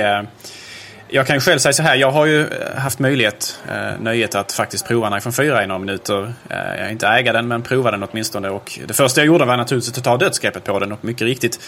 jag 1.08 1.28
kan 1.28 1.36
ju 1.36 1.40
själv 1.40 1.60
säga 1.60 1.74
så 1.74 1.84
här, 1.84 1.96
jag 1.96 2.12
har 2.12 2.26
ju 2.26 2.48
haft 2.78 3.00
möjlighet, 3.00 3.60
nöjet 4.00 4.36
att 4.36 4.52
faktiskt 4.52 4.88
prova 4.88 5.08
en 5.08 5.18
iPhone 5.18 5.34
4 5.34 5.64
i 5.64 5.68
några 5.68 5.80
minuter. 5.80 6.34
Jag 6.50 6.60
är 6.60 6.90
inte 6.90 7.08
äga 7.08 7.34
den 7.34 7.48
men 7.48 7.62
prova 7.62 7.92
den 7.92 8.04
åtminstone. 8.04 8.50
Och 8.50 8.80
det 8.88 8.94
första 8.94 9.22
jag 9.22 9.28
gjorde 9.28 9.46
var 9.46 9.58
naturligtvis 9.58 9.98
att 9.98 10.04
ta 10.04 10.18
dödsgreppet 10.18 10.64
på 10.64 10.80
den 10.80 10.92
och 10.92 11.06
mycket 11.06 11.22
riktigt, 11.22 11.60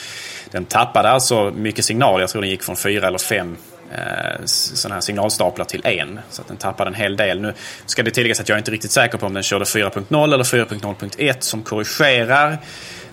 den 0.52 0.66
tappade 0.66 1.10
alltså 1.10 1.52
mycket 1.56 1.86
signal. 1.86 2.22
Jag 2.22 2.30
tror 2.30 2.42
den 2.42 2.52
gick 2.52 2.64
från 2.64 2.76
4 2.76 3.08
eller 3.08 3.18
5 3.18 3.58
Eh, 3.92 4.46
sådana 4.46 4.96
här 4.96 5.02
signalstaplar 5.02 5.66
till 5.66 5.86
en. 5.86 6.20
Så 6.30 6.42
att 6.42 6.48
den 6.48 6.58
tappade 6.58 6.90
en 6.90 6.96
hel 6.96 7.18
del. 7.18 7.42
Nu 7.42 7.54
ska 7.86 8.04
det 8.04 8.12
tilläggas 8.12 8.40
att 8.40 8.50
jag 8.50 8.56
är 8.56 8.60
inte 8.60 8.72
riktigt 8.72 8.92
säker 8.92 9.18
på 9.18 9.26
om 9.26 9.34
den 9.34 9.44
körde 9.44 9.66
4.0 9.66 10.34
eller 10.34 10.44
4.0.1 10.44 11.36
som 11.40 11.64
korrigerar 11.64 12.58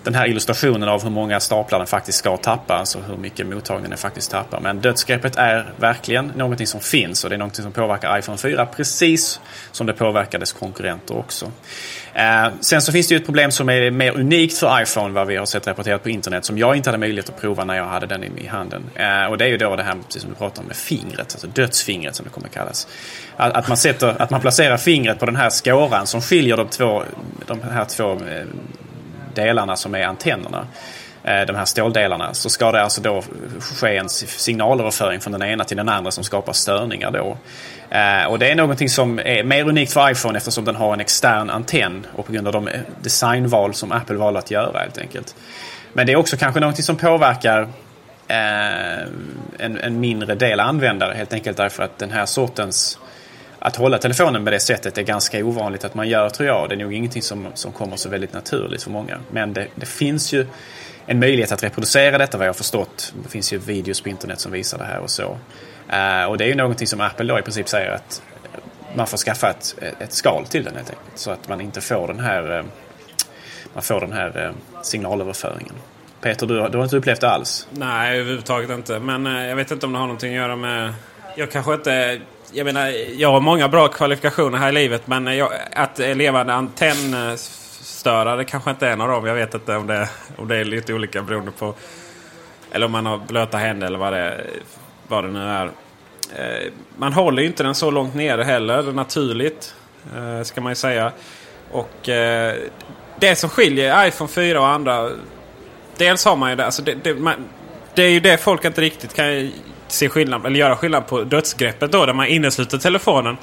den 0.05 0.15
här 0.15 0.27
illustrationen 0.27 0.89
av 0.89 1.03
hur 1.03 1.09
många 1.09 1.39
staplar 1.39 1.79
den 1.79 1.87
faktiskt 1.87 2.17
ska 2.17 2.37
tappa. 2.37 2.73
Alltså 2.73 2.99
hur 2.99 3.17
mycket 3.17 3.47
mottagningen 3.47 3.89
den 3.89 3.97
faktiskt 3.97 4.31
tappar. 4.31 4.59
Men 4.59 4.79
dödsgreppet 4.79 5.35
är 5.35 5.73
verkligen 5.77 6.31
någonting 6.35 6.67
som 6.67 6.81
finns 6.81 7.23
och 7.23 7.29
det 7.29 7.35
är 7.35 7.37
någonting 7.37 7.63
som 7.63 7.71
påverkar 7.71 8.19
iPhone 8.19 8.37
4 8.37 8.65
precis 8.65 9.39
som 9.71 9.87
det 9.87 9.93
påverkar 9.93 10.39
dess 10.39 10.53
konkurrenter 10.53 11.17
också. 11.17 11.51
Eh, 12.13 12.47
sen 12.59 12.81
så 12.81 12.91
finns 12.91 13.07
det 13.07 13.13
ju 13.13 13.19
ett 13.19 13.25
problem 13.25 13.51
som 13.51 13.69
är 13.69 13.91
mer 13.91 14.19
unikt 14.19 14.57
för 14.57 14.81
iPhone 14.81 15.13
vad 15.13 15.27
vi 15.27 15.35
har 15.35 15.45
sett 15.45 15.67
rapporterat 15.67 16.03
på 16.03 16.09
internet 16.09 16.45
som 16.45 16.57
jag 16.57 16.75
inte 16.75 16.89
hade 16.89 16.97
möjlighet 16.97 17.29
att 17.29 17.41
prova 17.41 17.65
när 17.65 17.75
jag 17.75 17.85
hade 17.85 18.05
den 18.05 18.23
i, 18.23 18.47
handen. 18.47 18.83
Eh, 18.95 19.25
och 19.25 19.37
det 19.37 19.45
är 19.45 19.49
ju 19.49 19.57
då 19.57 19.75
det 19.75 19.83
här 19.83 19.95
precis 20.05 20.21
som 20.21 20.31
du 20.31 20.37
pratar 20.37 20.61
om 20.61 20.67
med 20.67 20.75
fingret, 20.75 21.19
alltså 21.19 21.47
dödsfingret 21.47 22.15
som 22.15 22.23
det 22.23 22.29
kommer 22.29 22.47
kallas. 22.47 22.87
Att, 23.37 23.53
att, 23.53 23.67
man 23.67 23.77
sätter, 23.77 24.21
att 24.21 24.29
man 24.29 24.41
placerar 24.41 24.77
fingret 24.77 25.19
på 25.19 25.25
den 25.25 25.35
här 25.35 25.49
skåran 25.49 26.07
som 26.07 26.21
skiljer 26.21 26.57
de, 26.57 26.67
två, 26.67 27.03
de 27.47 27.61
här 27.61 27.85
två 27.85 28.11
eh, 28.11 28.45
delarna 29.35 29.75
som 29.75 29.95
är 29.95 30.03
antennerna 30.03 30.67
eh, 31.23 31.41
de 31.41 31.55
här 31.55 31.65
ståldelarna 31.65 32.33
så 32.33 32.49
ska 32.49 32.71
det 32.71 32.81
alltså 32.81 33.01
då 33.01 33.23
ske 33.59 33.97
en 33.97 34.09
signalöverföring 34.09 35.19
från 35.19 35.33
den 35.33 35.43
ena 35.43 35.63
till 35.63 35.77
den 35.77 35.89
andra 35.89 36.11
som 36.11 36.23
skapar 36.23 36.53
störningar 36.53 37.11
då. 37.11 37.37
Eh, 37.89 38.25
och 38.25 38.39
det 38.39 38.51
är 38.51 38.55
någonting 38.55 38.89
som 38.89 39.19
är 39.19 39.43
mer 39.43 39.69
unikt 39.69 39.93
för 39.93 40.11
iPhone 40.11 40.37
eftersom 40.37 40.65
den 40.65 40.75
har 40.75 40.93
en 40.93 40.99
extern 40.99 41.49
antenn 41.49 42.05
och 42.15 42.25
på 42.25 42.31
grund 42.31 42.47
av 42.47 42.53
de 42.53 42.67
eh, 42.67 42.79
designval 43.01 43.73
som 43.73 43.91
Apple 43.91 44.15
valde 44.15 44.39
att 44.39 44.51
göra 44.51 44.79
helt 44.79 44.97
enkelt. 44.97 45.35
Men 45.93 46.07
det 46.07 46.13
är 46.13 46.17
också 46.17 46.37
kanske 46.37 46.59
någonting 46.59 46.83
som 46.83 46.95
påverkar 46.95 47.67
en, 48.27 49.77
en 49.77 49.99
mindre 49.99 50.35
del 50.35 50.59
användare 50.59 51.13
helt 51.13 51.33
enkelt 51.33 51.57
därför 51.57 51.83
att 51.83 51.97
den 51.97 52.11
här 52.11 52.25
sortens 52.25 52.99
att 53.65 53.75
hålla 53.75 53.97
telefonen 53.97 54.45
på 54.45 54.51
det 54.51 54.59
sättet 54.59 54.97
är 54.97 55.01
ganska 55.01 55.45
ovanligt 55.45 55.85
att 55.85 55.95
man 55.95 56.09
gör 56.09 56.29
tror 56.29 56.47
jag. 56.47 56.69
Det 56.69 56.75
är 56.75 56.77
nog 56.77 56.93
ingenting 56.93 57.21
som, 57.21 57.47
som 57.53 57.71
kommer 57.71 57.95
så 57.95 58.09
väldigt 58.09 58.33
naturligt 58.33 58.83
för 58.83 58.91
många. 58.91 59.19
Men 59.31 59.53
det, 59.53 59.67
det 59.75 59.85
finns 59.85 60.33
ju 60.33 60.47
en 61.05 61.19
möjlighet 61.19 61.51
att 61.51 61.63
reproducera 61.63 62.17
detta 62.17 62.37
vad 62.37 62.47
jag 62.47 62.49
har 62.49 62.55
förstått. 62.57 63.13
Det 63.23 63.29
finns 63.29 63.53
ju 63.53 63.57
videos 63.57 64.01
på 64.01 64.09
internet 64.09 64.39
som 64.39 64.51
visar 64.51 64.77
det 64.77 64.83
här 64.83 64.99
och 64.99 65.09
så. 65.09 65.23
Uh, 65.93 66.25
och 66.29 66.37
det 66.37 66.43
är 66.43 66.47
ju 66.47 66.55
någonting 66.55 66.87
som 66.87 67.01
Apple 67.01 67.25
då 67.25 67.39
i 67.39 67.41
princip 67.41 67.69
säger 67.69 67.91
att 67.91 68.21
man 68.95 69.07
får 69.07 69.17
skaffa 69.17 69.49
ett, 69.49 69.75
ett 69.99 70.13
skal 70.13 70.45
till 70.45 70.63
den 70.63 70.75
helt 70.75 70.89
enkelt. 70.89 71.19
Så 71.19 71.31
att 71.31 71.49
man 71.49 71.61
inte 71.61 71.81
får 71.81 72.07
den 72.07 72.19
här, 72.19 72.59
uh, 72.59 72.65
man 73.73 73.83
får 73.83 74.01
den 74.01 74.13
här 74.13 74.45
uh, 74.45 74.81
signalöverföringen. 74.83 75.73
Peter, 76.21 76.47
du, 76.47 76.53
du 76.69 76.77
har 76.77 76.83
inte 76.83 76.97
upplevt 76.97 77.21
det 77.21 77.29
alls? 77.29 77.67
Nej, 77.71 78.19
överhuvudtaget 78.19 78.69
inte. 78.69 78.99
Men 78.99 79.25
jag 79.25 79.55
vet 79.55 79.71
inte 79.71 79.85
om 79.85 79.93
det 79.93 79.99
har 79.99 80.07
någonting 80.07 80.29
att 80.29 80.41
göra 80.41 80.55
med... 80.55 80.93
Jag 81.35 81.51
kanske 81.51 81.73
inte 81.73 82.21
jag 82.51 82.65
menar, 82.65 82.93
jag 83.17 83.31
har 83.31 83.39
många 83.39 83.67
bra 83.69 83.87
kvalifikationer 83.87 84.57
här 84.57 84.69
i 84.69 84.71
livet 84.71 85.07
men 85.07 85.37
jag, 85.37 85.51
att 85.73 85.97
levande 85.97 86.53
antennstörare 86.53 88.43
kanske 88.43 88.69
inte 88.69 88.87
är 88.87 88.91
en 88.91 89.01
av 89.01 89.07
dem. 89.07 89.25
Jag 89.25 89.35
vet 89.35 89.53
inte 89.53 89.75
om 89.75 89.87
det, 89.87 90.09
om 90.37 90.47
det 90.47 90.55
är 90.55 90.65
lite 90.65 90.93
olika 90.93 91.21
beroende 91.21 91.51
på... 91.51 91.73
Eller 92.71 92.85
om 92.85 92.91
man 92.91 93.05
har 93.05 93.17
blöta 93.17 93.57
händer 93.57 93.87
eller 93.87 93.97
vad 93.97 94.13
det, 94.13 94.41
vad 95.07 95.23
det 95.23 95.31
nu 95.31 95.39
är. 95.39 95.65
Eh, 96.35 96.71
man 96.97 97.13
håller 97.13 97.41
ju 97.41 97.47
inte 97.47 97.63
den 97.63 97.75
så 97.75 97.91
långt 97.91 98.15
nere 98.15 98.43
heller 98.43 98.83
naturligt. 98.83 99.75
Eh, 100.15 100.43
ska 100.43 100.61
man 100.61 100.71
ju 100.71 100.75
säga. 100.75 101.11
Och 101.71 102.09
eh, 102.09 102.55
det 103.19 103.35
som 103.35 103.49
skiljer 103.49 104.07
iPhone 104.07 104.29
4 104.29 104.59
och 104.59 104.67
andra. 104.67 105.09
Dels 105.97 106.25
har 106.25 106.35
man 106.35 106.49
ju 106.49 106.55
det. 106.55 106.65
Alltså 106.65 106.81
det, 106.81 106.93
det, 107.03 107.15
man, 107.15 107.35
det 107.93 108.03
är 108.03 108.09
ju 108.09 108.19
det 108.19 108.37
folk 108.37 108.65
inte 108.65 108.81
riktigt 108.81 109.13
kan 109.13 109.51
se 109.95 110.09
skillnad, 110.09 110.45
eller 110.45 110.59
göra 110.59 110.75
skillnad 110.75 111.07
på 111.07 111.23
dödsgreppet 111.23 111.91
då, 111.91 112.05
där 112.05 112.13
man 112.13 112.27
innesluter 112.27 112.77
telefonen. 112.77 113.37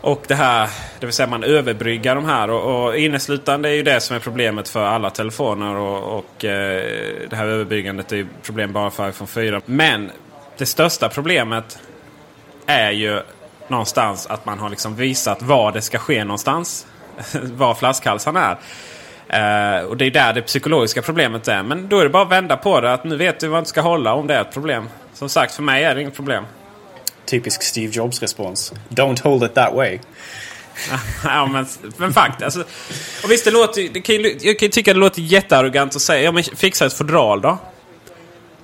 Och 0.00 0.24
det 0.28 0.34
här, 0.34 0.68
det 1.00 1.06
vill 1.06 1.12
säga 1.12 1.26
man 1.26 1.44
överbryggar 1.44 2.14
de 2.14 2.24
här. 2.24 2.50
Och, 2.50 2.84
och 2.84 2.96
inneslutande 2.96 3.68
är 3.68 3.72
ju 3.72 3.82
det 3.82 4.00
som 4.00 4.16
är 4.16 4.20
problemet 4.20 4.68
för 4.68 4.84
alla 4.84 5.10
telefoner. 5.10 5.76
Och, 5.76 6.18
och 6.18 6.44
eh, 6.44 6.82
det 7.30 7.36
här 7.36 7.46
överbryggandet 7.46 8.12
är 8.12 8.16
ju 8.16 8.26
problem 8.42 8.72
bara 8.72 8.90
för 8.90 9.08
iPhone 9.08 9.28
4. 9.28 9.60
Men 9.66 10.10
det 10.58 10.66
största 10.66 11.08
problemet 11.08 11.78
är 12.66 12.90
ju 12.90 13.20
någonstans 13.68 14.26
att 14.26 14.46
man 14.46 14.58
har 14.58 14.70
liksom 14.70 14.96
visat 14.96 15.42
var 15.42 15.72
det 15.72 15.82
ska 15.82 15.98
ske 15.98 16.24
någonstans. 16.24 16.86
var 17.42 17.74
flaskhalsarna 17.74 18.40
är. 18.40 18.58
Uh, 19.32 19.84
och 19.84 19.96
det 19.96 20.06
är 20.06 20.10
där 20.10 20.32
det 20.32 20.42
psykologiska 20.42 21.02
problemet 21.02 21.48
är. 21.48 21.62
Men 21.62 21.88
då 21.88 21.98
är 21.98 22.04
det 22.04 22.10
bara 22.10 22.22
att 22.22 22.30
vända 22.30 22.56
på 22.56 22.80
det. 22.80 22.92
Att 22.92 23.04
nu 23.04 23.16
vet 23.16 23.40
du 23.40 23.48
vad 23.48 23.62
du 23.62 23.66
ska 23.66 23.80
hålla 23.80 24.14
om 24.14 24.26
det 24.26 24.34
är 24.34 24.40
ett 24.40 24.52
problem. 24.52 24.88
Som 25.22 25.28
sagt, 25.28 25.54
för 25.54 25.62
mig 25.62 25.84
är 25.84 25.94
det 25.94 26.00
inget 26.00 26.14
problem. 26.14 26.44
Typisk 27.26 27.62
Steve 27.62 27.92
Jobs-respons. 27.92 28.72
Don't 28.88 29.22
hold 29.22 29.42
it 29.42 29.54
that 29.54 29.74
way. 29.74 29.98
ja, 31.24 31.46
men, 31.46 31.66
men 31.96 32.12
faktiskt. 32.12 32.42
Alltså, 32.42 32.60
och 33.24 33.30
visst, 33.30 33.44
det 33.44 33.50
låter, 33.50 33.88
det 33.88 34.00
kan, 34.00 34.16
jag 34.40 34.58
kan 34.58 34.70
tycka 34.70 34.92
det 34.92 34.98
låter 34.98 35.20
jättearrogant 35.20 35.96
att 35.96 36.02
säga 36.02 36.22
ja, 36.22 36.32
men 36.32 36.42
fixa 36.42 36.86
ett 36.86 36.92
fodral 36.92 37.40
då. 37.40 37.58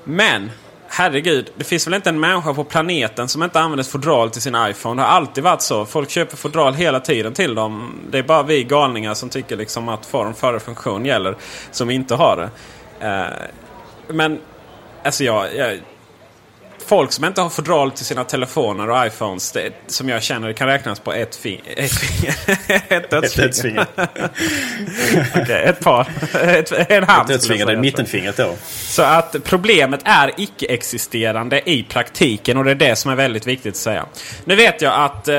Men, 0.04 0.50
herregud. 0.88 1.50
Det 1.56 1.64
finns 1.64 1.86
väl 1.86 1.94
inte 1.94 2.08
en 2.08 2.20
människa 2.20 2.54
på 2.54 2.64
planeten 2.64 3.28
som 3.28 3.42
inte 3.42 3.60
använder 3.60 3.84
ett 3.84 3.90
fodral 3.90 4.30
till 4.30 4.42
sin 4.42 4.56
iPhone. 4.58 5.02
Det 5.02 5.06
har 5.06 5.16
alltid 5.16 5.44
varit 5.44 5.62
så. 5.62 5.86
Folk 5.86 6.10
köper 6.10 6.36
fodral 6.36 6.74
hela 6.74 7.00
tiden 7.00 7.34
till 7.34 7.54
dem. 7.54 8.00
Det 8.10 8.18
är 8.18 8.22
bara 8.22 8.42
vi 8.42 8.64
galningar 8.64 9.14
som 9.14 9.28
tycker 9.28 9.56
liksom 9.56 9.88
att 9.88 10.06
form 10.06 10.34
före 10.34 10.60
funktion 10.60 11.04
gäller. 11.04 11.36
Som 11.70 11.90
inte 11.90 12.14
har 12.14 12.36
det. 12.36 12.50
Uh, 13.06 13.32
men, 14.08 14.40
alltså 15.04 15.24
jag, 15.24 15.56
jag 15.56 15.78
folk 16.88 17.12
som 17.12 17.24
inte 17.24 17.40
har 17.40 17.50
fodral 17.50 17.90
till 17.90 18.04
sina 18.04 18.24
telefoner 18.24 18.90
och 18.90 19.06
iPhones. 19.06 19.52
Det, 19.52 19.72
som 19.86 20.08
jag 20.08 20.22
känner 20.22 20.52
kan 20.52 20.68
räknas 20.68 21.00
på 21.00 21.12
ett, 21.12 21.36
fi 21.36 21.60
ett 21.76 21.92
finger. 21.92 22.34
ett 22.92 23.10
dödsfinger. 23.10 23.86
okay, 25.42 25.62
ett 25.62 25.80
par. 25.80 26.08
Ett, 26.42 26.90
en 26.90 27.04
hand. 27.04 27.30
Ett 27.30 27.36
dödsfinger, 27.36 27.66
det 27.66 27.72
är 27.72 27.76
mittenfingret 27.76 28.36
då. 28.36 28.54
Så 28.66 29.02
att 29.02 29.36
problemet 29.44 30.00
är 30.04 30.30
icke-existerande 30.36 31.70
i 31.70 31.82
praktiken. 31.82 32.56
Och 32.56 32.64
det 32.64 32.70
är 32.70 32.74
det 32.74 32.96
som 32.96 33.10
är 33.10 33.16
väldigt 33.16 33.46
viktigt 33.46 33.72
att 33.74 33.76
säga. 33.76 34.06
Nu 34.44 34.56
vet 34.56 34.82
jag 34.82 35.04
att 35.04 35.28
eh, 35.28 35.36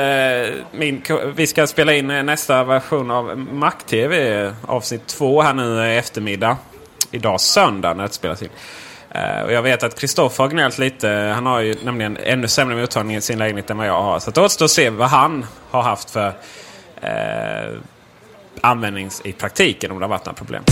min, 0.71 1.01
vi 1.35 1.47
ska 1.47 1.67
spela 1.67 1.93
in 1.93 2.07
nästa 2.07 2.63
version 2.63 3.11
av 3.11 3.37
Mac-TV. 3.37 4.53
Avsnitt 4.65 5.07
två 5.07 5.41
här 5.41 5.53
nu 5.53 5.85
i 5.85 5.97
eftermiddag. 5.97 6.57
Idag 7.11 7.41
söndag 7.41 7.93
när 7.93 8.03
det 8.03 8.13
spelas 8.13 8.41
in. 8.41 8.49
Uh, 9.15 9.41
och 9.45 9.51
jag 9.51 9.61
vet 9.61 9.83
att 9.83 9.99
Kristoffer 9.99 10.43
har 10.43 10.49
gnällt 10.49 10.77
lite. 10.77 11.09
Han 11.35 11.45
har 11.45 11.59
ju 11.59 11.75
nämligen 11.83 12.17
ännu 12.17 12.47
sämre 12.47 12.75
mottagning 12.75 13.15
i 13.15 13.21
sin 13.21 13.39
lägenhet 13.39 13.69
än 13.69 13.77
vad 13.77 13.87
jag 13.87 14.01
har. 14.01 14.19
Så 14.19 14.31
det 14.31 14.41
återstår 14.41 14.65
att 14.65 14.71
se 14.71 14.89
vad 14.89 15.09
han 15.09 15.45
har 15.69 15.81
haft 15.81 16.11
för 16.11 16.27
uh, 16.27 17.79
användnings 18.61 19.21
i 19.23 19.31
praktiken 19.31 19.91
om 19.91 19.99
det 19.99 20.05
har 20.05 20.09
varit 20.09 20.25
några 20.25 20.37
problem. 20.37 20.63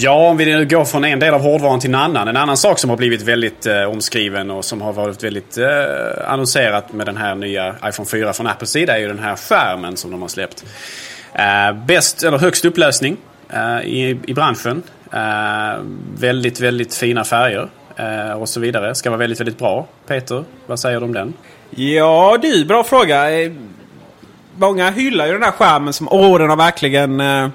Ja, 0.00 0.28
om 0.28 0.36
vi 0.36 0.44
nu 0.44 0.66
går 0.66 0.84
från 0.84 1.04
en 1.04 1.18
del 1.18 1.34
av 1.34 1.40
hårdvaran 1.40 1.80
till 1.80 1.90
en 1.90 1.94
annan. 1.94 2.28
En 2.28 2.36
annan 2.36 2.56
sak 2.56 2.78
som 2.78 2.90
har 2.90 2.96
blivit 2.96 3.22
väldigt 3.22 3.66
eh, 3.66 3.82
omskriven 3.82 4.50
och 4.50 4.64
som 4.64 4.80
har 4.80 4.92
varit 4.92 5.24
väldigt 5.24 5.58
eh, 5.58 5.66
annonserat 6.26 6.92
med 6.92 7.06
den 7.06 7.16
här 7.16 7.34
nya 7.34 7.74
iPhone 7.84 8.08
4 8.08 8.32
från 8.32 8.46
Apples 8.46 8.70
sida 8.70 8.96
är 8.96 9.00
ju 9.00 9.08
den 9.08 9.18
här 9.18 9.36
skärmen 9.36 9.96
som 9.96 10.10
de 10.10 10.22
har 10.22 10.28
släppt. 10.28 10.64
Eh, 11.32 11.72
bäst, 11.86 12.22
eller 12.22 12.38
högst 12.38 12.64
upplösning 12.64 13.16
eh, 13.50 13.80
i, 13.80 14.20
i 14.26 14.34
branschen. 14.34 14.82
Eh, 15.12 15.80
väldigt, 16.18 16.60
väldigt 16.60 16.94
fina 16.94 17.24
färger 17.24 17.68
eh, 17.96 18.32
och 18.32 18.48
så 18.48 18.60
vidare. 18.60 18.94
Ska 18.94 19.10
vara 19.10 19.18
väldigt, 19.18 19.40
väldigt 19.40 19.58
bra. 19.58 19.86
Peter, 20.06 20.44
vad 20.66 20.80
säger 20.80 21.00
du 21.00 21.06
om 21.06 21.12
den? 21.12 21.34
Ja 21.70 22.38
du, 22.42 22.64
bra 22.64 22.84
fråga. 22.84 23.40
Eh, 23.40 23.52
många 24.56 24.90
hyllar 24.90 25.26
ju 25.26 25.32
den 25.32 25.42
här 25.42 25.50
skärmen 25.50 25.92
som 25.92 26.08
åh 26.10 26.38
den 26.38 26.50
har 26.50 26.56
verkligen 26.56 27.20
eh, 27.20 27.48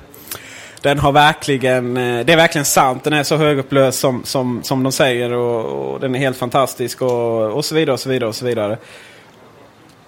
den 0.84 1.00
har 1.00 1.12
verkligen, 1.12 1.98
eh, 1.98 2.26
det 2.26 2.34
är 2.34 2.38
verkligen 2.38 2.66
sant. 2.66 3.04
Den 3.04 3.14
är 3.14 3.24
så 3.24 3.38
högupplöst 3.38 4.00
som, 4.00 4.22
som, 4.24 4.64
som 4.64 4.84
de 4.84 4.92
säger 4.92 5.34
och, 5.34 5.94
och 5.94 6.00
den 6.00 6.16
är 6.16 6.20
helt 6.20 6.38
fantastisk 6.38 7.02
och, 7.02 7.52
och 7.52 7.66
så 7.66 7.76
vidare 7.76 7.94
och 7.94 8.00
så 8.00 8.10
vidare 8.10 8.30
och 8.30 8.36
så 8.36 8.46
vidare. 8.46 8.78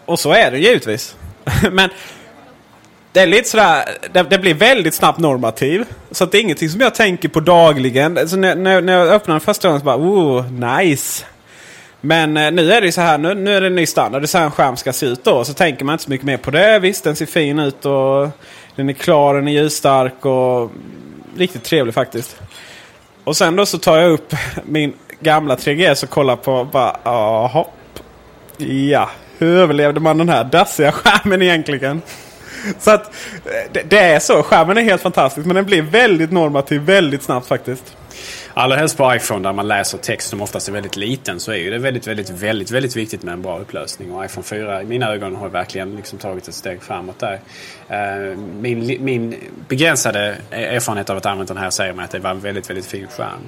Och 0.06 0.20
så 0.20 0.32
är 0.32 0.52
det 0.52 0.58
givetvis. 0.58 1.16
Men 1.72 1.90
det 3.12 3.20
är 3.20 3.28
lite 3.28 3.50
sådär, 3.50 3.84
det, 4.14 4.24
det 4.24 4.38
blir 4.38 4.54
väldigt 4.54 4.94
snabbt 4.94 5.20
normativ. 5.20 5.86
Så 6.12 6.24
att 6.24 6.32
det 6.32 6.38
är 6.38 6.42
ingenting 6.42 6.70
som 6.70 6.82
jag 6.82 6.96
tänker 6.96 7.30
på 7.30 7.40
dagligen. 7.40 8.18
Alltså 8.18 8.36
när, 8.36 8.56
när, 8.56 8.82
när 8.82 8.94
jag 8.94 9.08
öppnar 9.08 9.36
den 9.36 9.42
första 9.42 9.68
gången 9.68 9.80
så 9.80 9.86
bara 9.86 9.98
oh, 9.98 10.52
nice. 10.52 11.26
Men 12.02 12.38
eh, 12.38 12.52
nu 12.52 12.72
är 12.72 12.82
det 12.82 12.86
ju 12.88 12.92
så 12.92 13.02
här, 13.02 13.18
nu, 13.18 13.34
nu 13.34 13.56
är 13.56 13.62
det 13.62 13.68
en 13.68 13.76
ny 13.76 13.86
standard. 13.86 14.22
Det 14.22 14.26
är 14.26 14.28
så 14.28 14.38
här 14.38 14.46
en 14.46 14.52
skärm 14.52 14.78
ska 14.78 14.94
se 14.94 15.06
ut 15.06 15.24
då. 15.24 15.44
Så 15.44 15.54
tänker 15.54 15.86
man 15.86 15.94
inte 15.94 16.04
så 16.04 16.10
mycket 16.10 16.26
mer 16.26 16.38
på 16.38 16.52
det. 16.52 16.80
Visst, 16.80 17.04
den 17.04 17.16
ser 17.16 17.26
fin 17.26 17.60
ut 17.60 17.86
och 17.86 18.30
den 18.76 18.90
är 18.90 18.94
klar, 18.94 19.36
den 19.36 19.48
är 19.48 19.52
ljusstark 19.52 20.26
och 20.26 20.72
riktigt 21.38 21.64
trevlig 21.64 21.94
faktiskt. 21.94 22.42
Och 23.24 23.38
sen 23.38 23.56
då 23.56 23.66
så 23.66 23.78
tar 23.78 23.98
jag 23.98 24.12
upp 24.12 24.34
min 24.66 24.94
gamla 25.20 25.56
3GS 25.56 26.04
och 26.04 26.10
kollar 26.10 26.36
på 26.36 26.68
bara, 26.72 26.98
jaha. 27.04 27.66
Ja, 28.58 29.10
hur 29.38 29.58
överlevde 29.58 30.00
man 30.00 30.18
den 30.18 30.30
här 30.30 30.44
dassiga 30.44 30.92
skärmen 30.92 31.42
egentligen? 31.42 32.02
Så 32.80 32.92
att 32.92 33.06
eh, 33.46 33.72
det, 33.72 33.90
det 33.90 34.00
är 34.00 34.20
så. 34.20 34.44
Skärmen 34.44 34.78
är 34.78 34.82
helt 34.82 35.02
fantastisk 35.02 35.48
men 35.48 35.56
den 35.56 35.66
blir 35.66 35.82
väldigt 35.82 36.32
normativ 36.32 36.82
väldigt 36.82 37.24
snabbt 37.24 37.48
faktiskt. 37.48 37.98
Allra 38.54 38.76
helst 38.76 38.98
på 38.98 39.16
iPhone 39.16 39.50
där 39.50 39.54
man 39.54 39.68
läser 39.68 39.98
text 39.98 40.30
som 40.30 40.42
oftast 40.42 40.68
är 40.68 40.72
väldigt 40.72 40.96
liten 40.96 41.40
så 41.40 41.52
är 41.52 41.56
ju 41.56 41.70
det 41.70 41.78
väldigt, 41.78 42.08
väldigt, 42.08 42.30
väldigt, 42.30 42.72
väldigt 42.72 42.96
viktigt 42.96 43.24
med 43.24 43.34
en 43.34 43.42
bra 43.42 43.60
upplösning. 43.60 44.12
Och 44.12 44.26
iPhone 44.26 44.44
4 44.44 44.82
i 44.82 44.86
mina 44.86 45.14
ögon 45.14 45.36
har 45.36 45.50
verkligen 45.50 45.96
liksom 45.96 46.20
tagit 46.20 46.48
ett 46.48 46.54
steg 46.54 46.84
framåt 46.84 47.20
där. 47.20 47.40
Eh, 47.90 48.38
min, 48.38 48.98
min 49.04 49.36
begränsade 49.68 50.38
erfarenhet 50.52 51.10
av 51.10 51.18
att 51.18 51.26
använda 51.26 51.54
den 51.54 51.64
här 51.64 51.70
säger 51.70 51.94
mig 51.94 52.06
att 52.06 52.12
det 52.12 52.20
var 52.20 52.32
en 52.32 52.40
väldigt, 52.40 52.70
väldigt 52.70 52.86
fin 52.86 53.08
skärm. 53.08 53.42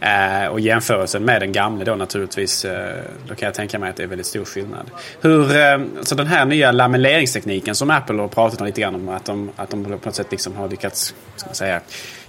Eh, 0.00 0.48
och 0.48 0.60
jämförelsen 0.60 1.24
med 1.24 1.42
den 1.42 1.52
gamla 1.52 1.84
då 1.84 1.94
naturligtvis, 1.94 2.64
eh, 2.64 3.02
då 3.28 3.34
kan 3.34 3.46
jag 3.46 3.54
tänka 3.54 3.78
mig 3.78 3.90
att 3.90 3.96
det 3.96 4.02
är 4.02 4.06
väldigt 4.06 4.26
stor 4.26 4.44
skillnad. 4.44 4.90
Hur, 5.20 6.04
så 6.04 6.14
den 6.14 6.26
här 6.26 6.44
nya 6.44 6.72
lamelleringstekniken 6.72 7.74
som 7.74 7.90
Apple 7.90 8.20
har 8.20 8.28
pratat 8.28 8.60
om 8.60 8.66
lite 8.66 8.80
grann 8.80 8.94
om 8.94 9.08
att 9.08 9.24
de, 9.24 9.50
att 9.56 9.70
de 9.70 9.84
på 9.84 9.90
något 9.90 10.14
sätt 10.14 10.30
liksom 10.30 10.56
har 10.56 10.68
lyckats 10.68 11.14
ska 11.36 11.46
man 11.46 11.54
säga, 11.54 11.80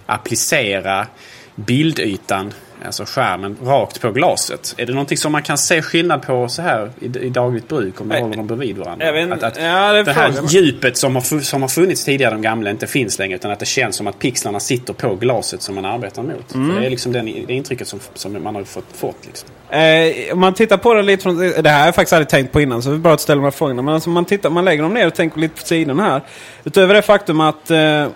applicera 0.05 1.07
bildytan, 1.55 2.53
alltså 2.85 3.03
skärmen, 3.07 3.57
rakt 3.63 4.01
på 4.01 4.11
glaset. 4.11 4.75
Är 4.77 4.85
det 4.85 4.93
någonting 4.93 5.17
som 5.17 5.31
man 5.31 5.43
kan 5.43 5.57
se 5.57 5.81
skillnad 5.81 6.21
på 6.21 6.47
så 6.49 6.61
här 6.61 6.91
i, 6.99 7.05
i 7.05 7.29
dagligt 7.29 7.67
bruk 7.67 8.01
om 8.01 8.07
man 8.07 8.15
Nej. 8.15 8.21
håller 8.23 8.37
dem 8.37 8.47
bredvid 8.47 8.77
varandra? 8.77 9.11
Vet 9.11 9.31
att, 9.31 9.43
att 9.43 9.57
Ja, 9.63 9.93
det 9.93 10.03
det 10.03 10.11
här 10.13 10.31
frågan. 10.31 10.47
djupet 10.47 10.97
som 10.97 11.15
har, 11.15 11.39
som 11.41 11.61
har 11.61 11.69
funnits 11.69 12.05
tidigare, 12.05 12.33
de 12.33 12.41
gamla, 12.41 12.69
inte 12.69 12.87
finns 12.87 13.19
längre. 13.19 13.35
Utan 13.35 13.51
att 13.51 13.59
det 13.59 13.65
känns 13.65 13.95
som 13.95 14.07
att 14.07 14.19
pixlarna 14.19 14.59
sitter 14.59 14.93
på 14.93 15.15
glaset 15.15 15.61
som 15.61 15.75
man 15.75 15.85
arbetar 15.85 16.23
mot. 16.23 16.53
Mm. 16.53 16.79
Det 16.79 16.85
är 16.85 16.89
liksom 16.89 17.11
den, 17.11 17.25
det 17.25 17.53
intrycket 17.53 17.87
som, 17.87 17.99
som 18.13 18.43
man 18.43 18.55
har 18.55 18.63
fått. 18.63 18.85
fått 18.93 19.25
liksom. 19.25 19.49
Eh, 19.69 20.33
om 20.33 20.39
man 20.39 20.53
tittar 20.53 20.77
på 20.77 20.93
den 20.93 21.05
lite 21.05 21.23
från... 21.23 21.37
Det 21.37 21.69
här 21.69 21.79
har 21.79 21.85
jag 21.85 21.95
faktiskt 21.95 22.13
aldrig 22.13 22.29
tänkt 22.29 22.51
på 22.51 22.61
innan 22.61 22.81
så 22.81 22.89
det 22.89 22.95
är 22.95 22.99
bra 22.99 23.13
att 23.13 23.21
ställa 23.21 23.35
de 23.35 23.43
här 23.43 23.51
frågorna. 23.51 23.81
Men 23.81 23.93
alltså, 23.93 24.09
man, 24.09 24.25
tittar, 24.25 24.49
man 24.49 24.65
lägger 24.65 24.83
dem 24.83 24.93
ner 24.93 25.07
och 25.07 25.15
tänker 25.15 25.39
lite 25.39 25.61
på 25.61 25.67
sidan 25.67 25.99
här. 25.99 26.21
Utöver 26.63 26.93
det 26.93 27.01
faktum 27.01 27.39
att 27.41 27.71
eh, 27.71 28.07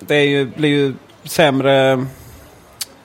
det 0.00 0.14
är 0.16 0.24
ju, 0.24 0.44
blir 0.44 0.68
ju 0.68 0.94
sämre... 1.26 2.06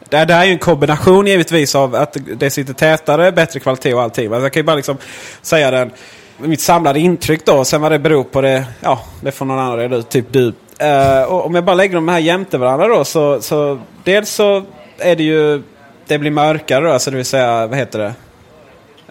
Det 0.10 0.17
här, 0.17 0.25
det 0.25 0.34
här 0.34 0.41
är 0.41 0.45
ju 0.45 0.51
en 0.51 0.60
kombination 0.60 1.27
givetvis 1.27 1.75
av 1.75 1.95
att 1.95 2.17
det 2.36 2.49
sitter 2.49 2.73
tätare, 2.73 3.31
bättre 3.31 3.60
kvalitet 3.60 3.93
och 3.93 4.01
allting. 4.01 4.25
Alltså, 4.25 4.41
jag 4.41 4.53
kan 4.53 4.60
ju 4.60 4.65
bara 4.65 4.75
liksom 4.75 4.97
säga 5.41 5.71
den, 5.71 5.91
mitt 6.38 6.62
samlade 6.62 6.99
intryck 6.99 7.45
då. 7.45 7.65
Sen 7.65 7.81
vad 7.81 7.91
det 7.91 7.99
beror 7.99 8.23
på 8.23 8.41
det, 8.41 8.65
ja 8.79 8.99
det 9.21 9.31
får 9.31 9.45
någon 9.45 9.60
annan 9.60 9.77
reda 9.77 9.95
ut, 9.95 10.10
typ 10.10 10.25
du. 10.31 10.53
Eh, 10.79 11.23
och 11.23 11.45
om 11.45 11.55
jag 11.55 11.63
bara 11.63 11.75
lägger 11.75 11.95
de 11.95 12.07
här 12.07 12.19
jämte 12.19 12.57
varandra 12.57 12.88
då 12.88 13.05
så, 13.05 13.41
så 13.41 13.79
dels 14.03 14.29
så 14.29 14.63
är 14.97 15.15
det 15.15 15.23
ju, 15.23 15.62
det 16.07 16.17
blir 16.17 16.31
mörkare 16.31 16.86
då, 16.86 16.91
alltså 16.91 17.12
det 17.12 17.17
vill 17.17 17.25
säga, 17.25 17.67
vad 17.67 17.77
heter 17.77 17.99
det? 17.99 18.13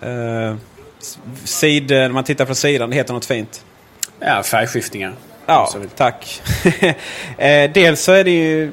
Uh, 0.08 0.56
sid, 1.44 1.90
när 1.90 2.08
man 2.08 2.24
tittar 2.24 2.46
från 2.46 2.56
sidan, 2.56 2.90
det 2.90 2.96
heter 2.96 3.14
något 3.14 3.24
fint. 3.24 3.64
Ja, 4.20 4.42
färgskiftningar. 4.42 5.12
Ja, 5.46 5.72
tack. 5.96 6.42
eh, 7.38 7.70
dels 7.70 8.00
så 8.00 8.12
är 8.12 8.24
det 8.24 8.30
ju 8.30 8.72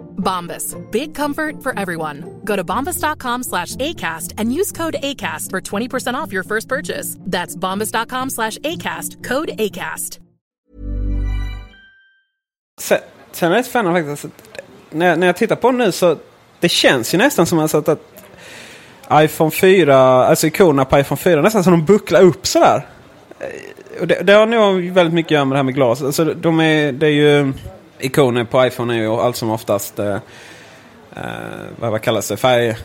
Bombas. 0.21 0.75
Big 0.91 1.13
comfort 1.13 1.63
for 1.63 1.77
everyone. 1.79 2.23
Go 2.45 2.55
to 2.55 2.63
bombas.com 2.63 3.43
slash 3.43 3.75
ACAST 3.75 4.33
and 4.37 4.53
use 4.53 4.71
code 4.71 4.95
ACAST 5.03 5.49
for 5.49 5.61
20% 5.61 6.13
off 6.13 6.33
your 6.33 6.43
first 6.43 6.69
purchase. 6.69 7.17
That's 7.19 7.55
bombas.com 7.55 8.29
slash 8.29 8.57
ACAST. 8.57 9.23
Code 9.23 9.49
ACAST. 9.57 10.19
Sen, 12.81 12.99
sen 13.31 13.51
är 13.51 13.55
det 13.55 13.63
spännande 13.63 14.03
faktiskt. 14.03 14.25
att 14.25 14.61
När, 14.89 15.15
när 15.15 15.27
jag 15.27 15.35
tittar 15.35 15.55
på 15.55 15.71
nu 15.71 15.91
så 15.91 16.17
det 16.59 16.69
känns 16.69 17.13
ju 17.13 17.17
nästan 17.17 17.45
som 17.45 17.59
alltså 17.59 17.77
att, 17.77 17.89
att 17.89 17.99
iPhone 19.13 19.51
4, 19.51 19.97
alltså 19.97 20.47
ikonerna 20.47 20.85
på 20.85 20.99
iPhone 20.99 21.17
4 21.17 21.41
nästan 21.41 21.63
som 21.63 21.71
de 21.71 21.85
bucklar 21.85 22.21
upp 22.21 22.47
sådär. 22.47 22.87
Eh, 23.39 24.01
och 24.01 24.07
det, 24.07 24.23
det 24.23 24.33
har 24.33 24.45
nog 24.45 24.91
väldigt 24.91 25.13
mycket 25.13 25.27
att 25.27 25.31
göra 25.31 25.45
med 25.45 25.55
det 25.55 25.57
här 25.57 25.63
med 25.63 25.75
glas. 25.75 26.01
Alltså 26.01 26.25
de 26.25 26.59
är, 26.59 26.91
det 26.91 27.07
är 27.07 27.11
ju 27.11 27.53
ikoner 28.01 28.43
på 28.43 28.65
iPhone 28.65 28.93
är 28.93 28.97
ju 28.97 29.07
allt 29.07 29.35
som 29.35 29.49
oftast 29.49 29.99
eh, 29.99 30.15
eh, 31.15 31.21
vad, 31.79 31.91
vad 31.91 32.01
kallas 32.01 32.27
det? 32.27 32.37
Färg... 32.37 32.75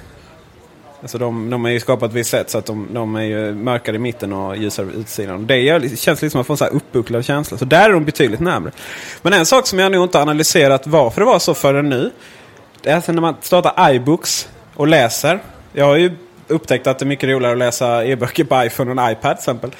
Alltså 1.02 1.18
de, 1.18 1.50
de 1.50 1.64
är 1.64 1.70
ju 1.70 1.80
skapade 1.80 2.00
på 2.00 2.06
ett 2.06 2.12
visst 2.12 2.30
sätt 2.30 2.50
så 2.50 2.58
att 2.58 2.66
de, 2.66 2.88
de 2.92 3.16
är 3.16 3.22
ju 3.22 3.54
mörkare 3.54 3.96
i 3.96 3.98
mitten 3.98 4.32
och 4.32 4.56
ljusare 4.56 4.86
på 4.86 4.92
utsidan. 4.92 5.46
Det 5.46 5.56
gör, 5.56 5.80
känns 5.96 6.22
lite 6.22 6.30
som 6.30 6.30
att 6.30 6.34
man 6.34 6.44
får 6.44 6.54
en 6.54 6.58
så 6.58 6.64
här 6.64 6.72
uppbucklad 6.72 7.24
känsla. 7.24 7.58
Så 7.58 7.64
där 7.64 7.90
är 7.90 7.92
de 7.92 8.04
betydligt 8.04 8.40
närmare. 8.40 8.72
Men 9.22 9.32
en 9.32 9.46
sak 9.46 9.66
som 9.66 9.78
jag 9.78 9.92
nog 9.92 10.04
inte 10.04 10.20
analyserat 10.20 10.86
varför 10.86 11.20
det 11.20 11.24
var 11.26 11.38
så 11.38 11.54
förrän 11.54 11.88
nu. 11.88 12.10
Det 12.82 12.90
är 12.90 12.96
alltså 12.96 13.12
när 13.12 13.20
man 13.20 13.34
startar 13.40 13.94
iBooks 13.94 14.48
och 14.74 14.86
läser. 14.86 15.38
Jag 15.72 15.84
har 15.84 15.96
ju 15.96 16.16
upptäckt 16.48 16.86
att 16.86 16.98
det 16.98 17.04
är 17.04 17.06
mycket 17.06 17.28
roligare 17.28 17.52
att 17.52 17.58
läsa 17.58 18.04
e-böcker 18.04 18.44
på 18.44 18.64
iPhone 18.64 19.02
och 19.02 19.10
iPad 19.10 19.36
till 19.36 19.40
exempel. 19.40 19.70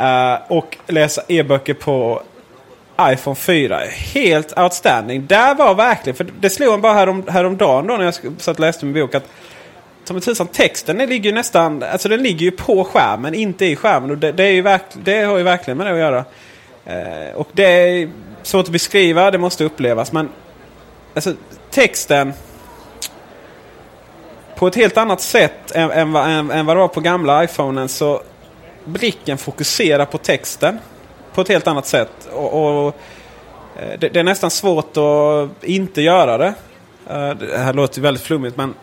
Uh, 0.00 0.52
och 0.52 0.78
läsa 0.86 1.22
e-böcker 1.28 1.74
på 1.74 2.22
iPhone 3.00 3.36
4. 3.36 3.80
Helt 4.14 4.58
outstanding. 4.58 5.26
Där 5.26 5.54
var 5.54 5.74
verkligen, 5.74 6.16
för 6.16 6.26
det 6.40 6.50
slog 6.50 6.70
mig 6.70 6.80
bara 6.80 6.92
härom, 6.92 7.24
häromdagen 7.28 7.86
då 7.86 7.96
när 7.96 8.04
jag 8.04 8.14
satt 8.14 8.56
och 8.56 8.60
läste 8.60 8.84
min 8.84 8.94
bok. 8.94 9.14
att 9.14 9.28
som 10.04 10.20
tusan, 10.20 10.46
texten 10.46 10.98
den 10.98 11.08
ligger 11.08 11.30
ju 11.30 11.34
nästan, 11.34 11.82
alltså 11.82 12.08
den 12.08 12.22
ligger 12.22 12.44
ju 12.44 12.50
på 12.50 12.84
skärmen, 12.84 13.34
inte 13.34 13.66
i 13.66 13.76
skärmen. 13.76 14.10
Och 14.10 14.18
det, 14.18 14.32
det, 14.32 14.44
är 14.44 14.52
ju 14.52 14.62
verk, 14.62 14.82
det 15.04 15.22
har 15.22 15.36
ju 15.36 15.42
verkligen 15.42 15.78
med 15.78 15.86
det 15.86 15.92
att 15.92 15.98
göra. 15.98 16.24
Eh, 16.84 17.34
och 17.34 17.48
det 17.52 17.64
är 17.64 18.10
svårt 18.42 18.66
att 18.66 18.72
beskriva, 18.72 19.30
det 19.30 19.38
måste 19.38 19.64
upplevas. 19.64 20.12
Men 20.12 20.28
alltså 21.14 21.32
texten 21.70 22.32
på 24.56 24.66
ett 24.66 24.74
helt 24.74 24.96
annat 24.96 25.20
sätt 25.20 25.70
än, 25.74 25.90
än, 25.90 26.16
än, 26.16 26.50
än 26.50 26.66
vad 26.66 26.76
det 26.76 26.80
var 26.80 26.88
på 26.88 27.00
gamla 27.00 27.44
iPhonen 27.44 27.88
så 27.88 28.22
blicken 28.84 29.38
fokuserar 29.38 30.04
på 30.04 30.18
texten 30.18 30.78
på 31.34 31.40
ett 31.40 31.48
helt 31.48 31.66
annat 31.66 31.86
sätt. 31.86 32.28
Och, 32.32 32.86
och 32.86 32.96
eh, 33.76 33.98
det, 33.98 34.08
det, 34.08 34.20
är 34.20 34.24
nästan 34.24 34.50
svårt 34.50 34.96
att 34.96 35.64
inte 35.64 36.02
göra 36.02 36.38
det. 36.38 36.54
Eh, 37.10 37.30
det 37.30 37.58
här 37.58 37.72
låter 37.72 38.00
väldigt 38.00 38.22
flummigt 38.22 38.56
men 38.56 38.74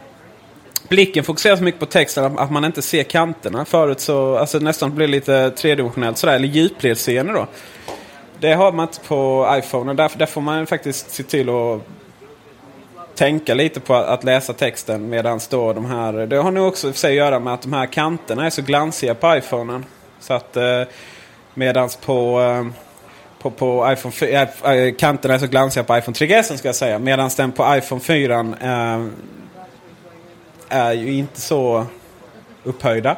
blicken 0.90 1.24
fokuserar 1.24 1.56
så 1.56 1.64
mycket 1.64 1.80
på 1.80 1.86
texten 1.86 2.40
att 2.40 2.52
man 2.52 2.66
inte 2.66 2.82
ser 2.82 3.04
kanterna. 3.04 3.66
Förut 3.66 4.00
så 4.00 4.38
alltså 4.38 4.60
nästan 4.60 4.96
blir 4.96 5.08
det 5.08 5.12
lite 5.12 5.52
tredimensionellt 5.52 6.18
sådär, 6.18 6.36
eller 6.36 6.48
djupledsscener 6.48 7.34
då. 7.34 7.48
Det 8.40 8.54
har 8.54 8.72
man 8.72 8.88
inte 8.88 9.00
på 9.08 9.50
iPhone 9.60 9.90
och 9.90 9.96
där 9.96 10.26
får 10.26 10.42
man 10.42 10.68
faktiskt 10.68 11.12
se 11.12 11.24
till 11.24 11.50
att 11.50 11.82
tänka 13.16 13.54
lite 13.54 13.80
på 13.80 13.96
att 13.96 14.24
läsa 14.24 14.54
texten 14.54 15.10
medan 15.10 15.40
då 15.50 15.74
de 15.74 15.86
här... 15.86 16.14
Det 16.14 16.36
har 16.36 16.52
nog 16.52 16.68
också 16.68 16.92
för 16.92 17.00
sig 17.00 17.10
att 17.10 17.26
göra 17.26 17.40
med 17.40 17.54
att 17.54 17.62
de 17.62 17.74
här 17.74 17.86
kanterna 17.86 18.46
är 18.46 18.50
så 18.50 18.62
glansiga 18.62 19.16
på 19.16 19.38
iPhonen. 19.38 19.86
Så 20.20 20.34
att 20.34 20.58
eh, 20.58 20.82
medans 21.54 21.96
på, 21.96 22.42
eh, 22.42 22.66
på, 23.42 23.52
på 23.52 23.94
iPhone 23.94 24.12
4, 24.12 24.42
eh, 24.42 24.72
eh, 24.72 24.96
kanterna 24.96 25.34
är 25.34 25.40
så 25.40 25.48
glansiga 25.48 25.84
på 25.84 25.98
iPhone 25.98 26.16
3GS 26.16 26.58
ska 26.58 26.68
jag 26.68 26.76
säga. 26.76 27.00
Medan 27.00 27.30
den 27.38 27.52
på 27.52 27.76
iPhone 27.76 28.02
4 28.02 28.40
eh, 28.62 29.06
är 30.70 30.94
ju 30.94 31.14
inte 31.14 31.42
så 31.42 31.86
upphöjda. 32.64 33.18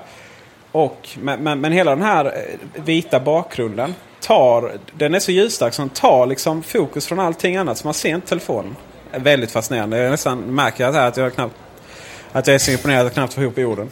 Och, 0.72 1.10
men, 1.22 1.44
men, 1.44 1.62
men, 1.62 1.72
hela 1.72 1.91
den 1.91 2.04
här 2.04 2.46
vita 2.76 3.20
bakgrunden 3.20 3.96
tar, 4.20 4.72
den 4.94 5.15
är 5.15 5.20
så 5.20 5.32
ljusstark 5.32 5.74
så 5.74 5.82
den 5.82 5.89
tar 5.89 6.26
liksom 6.26 6.63
fokus 6.63 7.08
från 7.08 7.20
allting 7.20 7.58
annat. 7.58 7.78
Så 7.78 7.88
man 7.88 7.94
ser 7.94 8.15
inte 8.15 8.28
telefonen 8.28 8.76
väldigt 9.12 9.52
fascinerande. 9.52 9.98
Jag 9.98 10.12
nästan 10.12 10.39
märker 10.39 10.86
att 10.86 11.17
jag 11.17 11.34
knappt 11.34 11.56
att 12.32 12.48
jag 12.48 12.54
är 12.54 12.60
så 12.60 12.72
imponerad 12.72 13.00
att 13.00 13.06
jag 13.06 13.13
knappt 13.13 13.34
får 13.34 13.44
ihop 13.44 13.58
orden. 13.58 13.89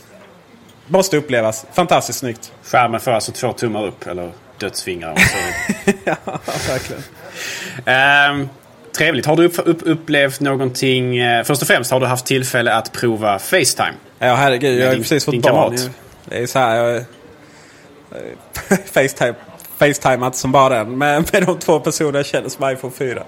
Måste 0.90 1.18
upplevas. 1.18 1.66
Fantastiskt 1.74 2.20
snyggt. 2.20 2.52
Skärmen 2.64 3.00
får 3.00 3.12
alltså 3.12 3.32
två 3.32 3.54
tummar 3.54 3.88
upp 3.88 4.08
eller 4.08 4.32
dödsfingrar. 4.58 5.16
ja, 6.04 6.16
verkligen. 6.68 7.04
Um, 8.32 8.50
trevligt. 8.98 9.26
Har 9.26 9.36
du 9.36 9.46
upp, 9.46 9.54
upp, 9.66 9.80
upplevt 9.82 10.40
någonting? 10.40 11.22
Uh, 11.22 11.44
först 11.44 11.62
och 11.62 11.68
främst 11.68 11.92
har 11.92 12.00
du 12.00 12.06
haft 12.06 12.26
tillfälle 12.26 12.74
att 12.74 12.92
prova 12.92 13.40
Facetime. 13.40 13.94
Ja, 14.20 14.36
herregud. 14.36 14.80
Jag 14.80 14.88
har 14.88 14.96
precis 14.96 15.26
fått 15.26 15.42
barn. 15.42 15.78
Det 16.26 16.38
är 16.38 16.48
så 16.48 16.60
här. 16.60 16.76
Jag, 16.76 17.06
Facetime, 18.86 19.36
Facetimeat 19.78 20.36
som 20.36 20.52
bara 20.52 20.70
den 20.70 20.98
med, 20.98 21.30
med 21.34 21.44
de 21.46 21.60
två 21.60 21.80
personer 21.80 22.20
jag 22.20 22.26
känner 22.26 22.50
som 22.50 22.70
iPhone 22.70 22.94
4. 22.94 23.24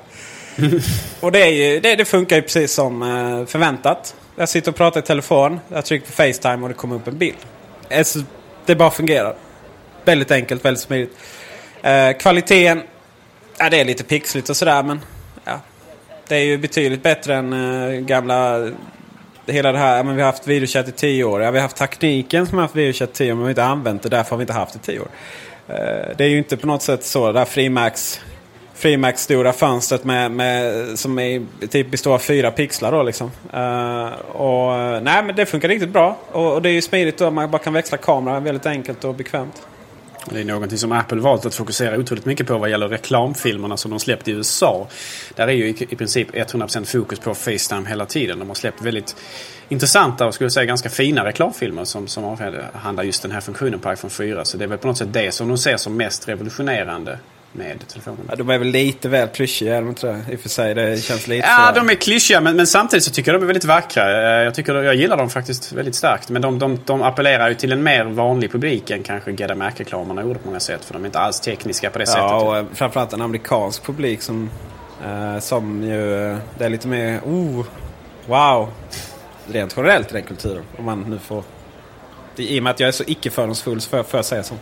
och 1.19 1.31
det, 1.31 1.39
är 1.39 1.49
ju, 1.49 1.79
det, 1.79 1.95
det, 1.95 2.05
funkar 2.05 2.35
ju 2.35 2.41
precis 2.41 2.73
som 2.73 3.01
eh, 3.01 3.45
förväntat. 3.45 4.15
Jag 4.35 4.49
sitter 4.49 4.71
och 4.71 4.77
pratar 4.77 4.99
i 4.99 5.03
telefon. 5.03 5.59
Jag 5.69 5.85
trycker 5.85 6.05
på 6.05 6.11
Facetime 6.11 6.63
och 6.63 6.67
det 6.67 6.73
kommer 6.73 6.95
upp 6.95 7.07
en 7.07 7.17
bild. 7.17 7.37
Eh, 7.89 8.05
det 8.65 8.75
bara 8.75 8.91
fungerar. 8.91 9.35
Väldigt 10.05 10.31
enkelt, 10.31 10.65
väldigt 10.65 10.83
smidigt. 10.83 11.17
Eh, 11.81 12.11
kvaliteten, 12.11 12.83
ja, 13.57 13.69
det 13.69 13.79
är 13.79 13.85
lite 13.85 14.03
pixligt 14.03 14.49
och 14.49 14.57
sådär 14.57 14.83
men 14.83 14.99
ja, 15.45 15.59
det 16.27 16.35
är 16.35 16.43
ju 16.43 16.57
betydligt 16.57 17.03
bättre 17.03 17.35
än 17.35 18.05
gamla... 18.05 18.69
Hela 19.45 19.71
det 19.71 19.77
här, 19.77 20.03
men 20.03 20.15
vi 20.15 20.21
har 20.21 20.31
haft 20.31 20.47
videochatt 20.47 20.87
i 20.87 20.91
tio 20.91 21.23
år. 21.23 21.41
Ja, 21.41 21.51
vi 21.51 21.57
har 21.57 21.63
haft 21.63 21.77
tekniken 21.77 22.47
som 22.47 22.57
har 22.57 22.63
haft 22.63 22.75
videochatt 22.75 23.09
i 23.09 23.13
tio 23.13 23.31
år 23.31 23.35
men 23.35 23.39
vi 23.39 23.43
har 23.43 23.49
inte 23.49 23.63
använt 23.63 24.03
det. 24.03 24.09
Därför 24.09 24.29
har 24.29 24.37
vi 24.37 24.41
inte 24.41 24.53
haft 24.53 24.73
det 24.73 24.79
i 24.79 24.81
tio 24.81 24.99
år. 24.99 25.07
Det 26.17 26.23
är 26.23 26.27
ju 26.27 26.37
inte 26.37 26.57
på 26.57 26.67
något 26.67 26.81
sätt 26.81 27.03
så. 27.03 27.27
Det 27.27 27.33
där 27.33 27.45
Frimax 27.45 28.19
Freemax 28.81 29.21
stora 29.21 29.53
fönstret 29.53 30.03
med, 30.03 30.31
med, 30.31 30.99
som 30.99 31.19
är, 31.19 31.45
typ 31.67 31.91
består 31.91 32.13
av 32.13 32.19
fyra 32.19 32.51
pixlar. 32.51 32.91
Då, 32.91 33.03
liksom. 33.03 33.31
Uh, 33.53 34.11
och, 34.41 35.03
nej, 35.03 35.23
men 35.23 35.35
det 35.35 35.45
funkar 35.45 35.67
riktigt 35.67 35.89
bra. 35.89 36.17
Och, 36.31 36.53
och 36.53 36.61
det 36.61 36.69
är 36.69 36.73
ju 36.73 36.81
smidigt 36.81 37.17
då. 37.17 37.31
Man 37.31 37.51
bara 37.51 37.61
kan 37.61 37.73
växla 37.73 37.97
kameran 37.97 38.43
väldigt 38.43 38.65
enkelt 38.65 39.03
och 39.03 39.15
bekvämt. 39.15 39.61
Det 40.29 40.39
är 40.39 40.45
någonting 40.45 40.77
som 40.77 40.91
Apple 40.91 41.21
valt 41.21 41.45
att 41.45 41.55
fokusera 41.55 41.97
otroligt 41.97 42.25
mycket 42.25 42.47
på 42.47 42.57
vad 42.57 42.69
gäller 42.69 42.87
reklamfilmerna 42.87 43.77
som 43.77 43.91
de 43.91 43.99
släppt 43.99 44.27
i 44.27 44.31
USA. 44.31 44.87
Där 45.35 45.47
är 45.47 45.51
ju 45.51 45.67
i, 45.67 45.95
princip 45.95 46.31
100% 46.31 46.85
fokus 46.85 47.19
på 47.19 47.35
Facetime 47.35 47.89
hela 47.89 48.05
tiden. 48.05 48.39
De 48.39 48.47
har 48.47 48.55
släppt 48.55 48.81
väldigt 48.81 49.15
intressanta 49.69 50.27
och 50.27 50.33
skulle 50.33 50.49
säga 50.49 50.65
ganska 50.65 50.89
fina 50.89 51.25
reklamfilmer 51.25 51.85
som, 51.85 52.07
som 52.07 52.23
avhandlar 52.23 53.03
just 53.03 53.21
den 53.21 53.31
här 53.31 53.41
funktionen 53.41 53.79
på 53.79 53.93
iPhone 53.93 54.11
4. 54.11 54.45
Så 54.45 54.57
det 54.57 54.63
är 54.63 54.67
väl 54.67 54.77
på 54.77 54.87
något 54.87 54.97
sätt 54.97 55.13
det 55.13 55.31
som 55.31 55.47
de 55.47 55.57
ser 55.57 55.77
som 55.77 55.97
mest 55.97 56.27
revolutionerande 56.27 57.19
med 57.51 57.87
telefonen. 57.87 58.25
Ja, 58.29 58.35
de 58.35 58.49
är 58.49 58.57
väl 58.57 58.67
lite 58.67 59.09
väl 59.09 59.27
klyschiga, 59.27 59.77
är 59.77 59.81
de 59.81 59.89
inte 59.89 60.07
det? 60.07 60.33
I 60.33 60.35
och 60.35 60.39
för 60.39 60.49
sig, 60.49 60.73
det 60.73 61.03
känns 61.03 61.27
lite 61.27 61.47
Ja, 61.47 61.71
så... 61.73 61.79
de 61.79 61.89
är 61.89 61.95
klyschiga 61.95 62.41
men, 62.41 62.55
men, 62.55 62.67
samtidigt 62.67 63.03
så 63.03 63.11
tycker 63.11 63.31
jag 63.31 63.41
de 63.41 63.45
är 63.45 63.47
väldigt 63.47 63.65
vackra. 63.65 64.37
Eh, 64.37 64.43
jag, 64.43 64.55
tycker, 64.55 64.75
jag 64.75 64.95
gillar 64.95 65.17
dem 65.17 65.29
faktiskt 65.29 65.71
väldigt 65.71 65.95
starkt. 65.95 66.29
Men 66.29 66.41
de, 66.41 66.59
de, 66.59 66.79
de 66.85 67.01
appellerar 67.01 67.49
ju 67.49 67.55
till 67.55 67.71
en 67.71 67.83
mer 67.83 68.05
vanlig 68.05 68.51
publik 68.51 68.89
än 68.89 69.03
kanske 69.03 69.31
Get 69.31 69.51
reklamerna 69.75 70.21
gjorde 70.21 70.39
på 70.39 70.47
många 70.47 70.59
sätt. 70.59 70.85
För 70.85 70.93
de 70.93 71.03
är 71.03 71.05
inte 71.05 71.19
alls 71.19 71.39
tekniska 71.39 71.89
på 71.89 71.99
det 71.99 72.03
ja, 72.03 72.05
sättet. 72.05 72.21
Ja, 72.21 72.41
och 72.41 72.57
eh, 72.57 72.65
framförallt 72.73 73.13
en 73.13 73.21
amerikansk 73.21 73.83
publik 73.83 74.21
som, 74.21 74.49
eh, 75.05 75.39
som 75.39 75.83
ju... 75.83 76.37
Det 76.57 76.65
är 76.65 76.69
lite 76.69 76.87
mer... 76.87 77.19
Oh, 77.19 77.65
wow! 78.25 78.69
Rent 79.47 79.73
generellt 79.77 80.09
i 80.09 80.13
den 80.13 80.23
kulturen. 80.23 80.63
Om 80.77 80.85
man 80.85 81.01
nu 81.01 81.19
får... 81.19 81.43
I 82.35 82.59
och 82.59 82.63
med 82.63 82.71
att 82.71 82.79
jag 82.79 82.87
är 82.87 82.91
så 82.91 83.03
icke-fördomsfull 83.07 83.81
så 83.81 83.89
får 83.89 83.99
jag, 83.99 84.07
får 84.07 84.17
jag 84.17 84.25
säga 84.25 84.43
så. 84.43 84.55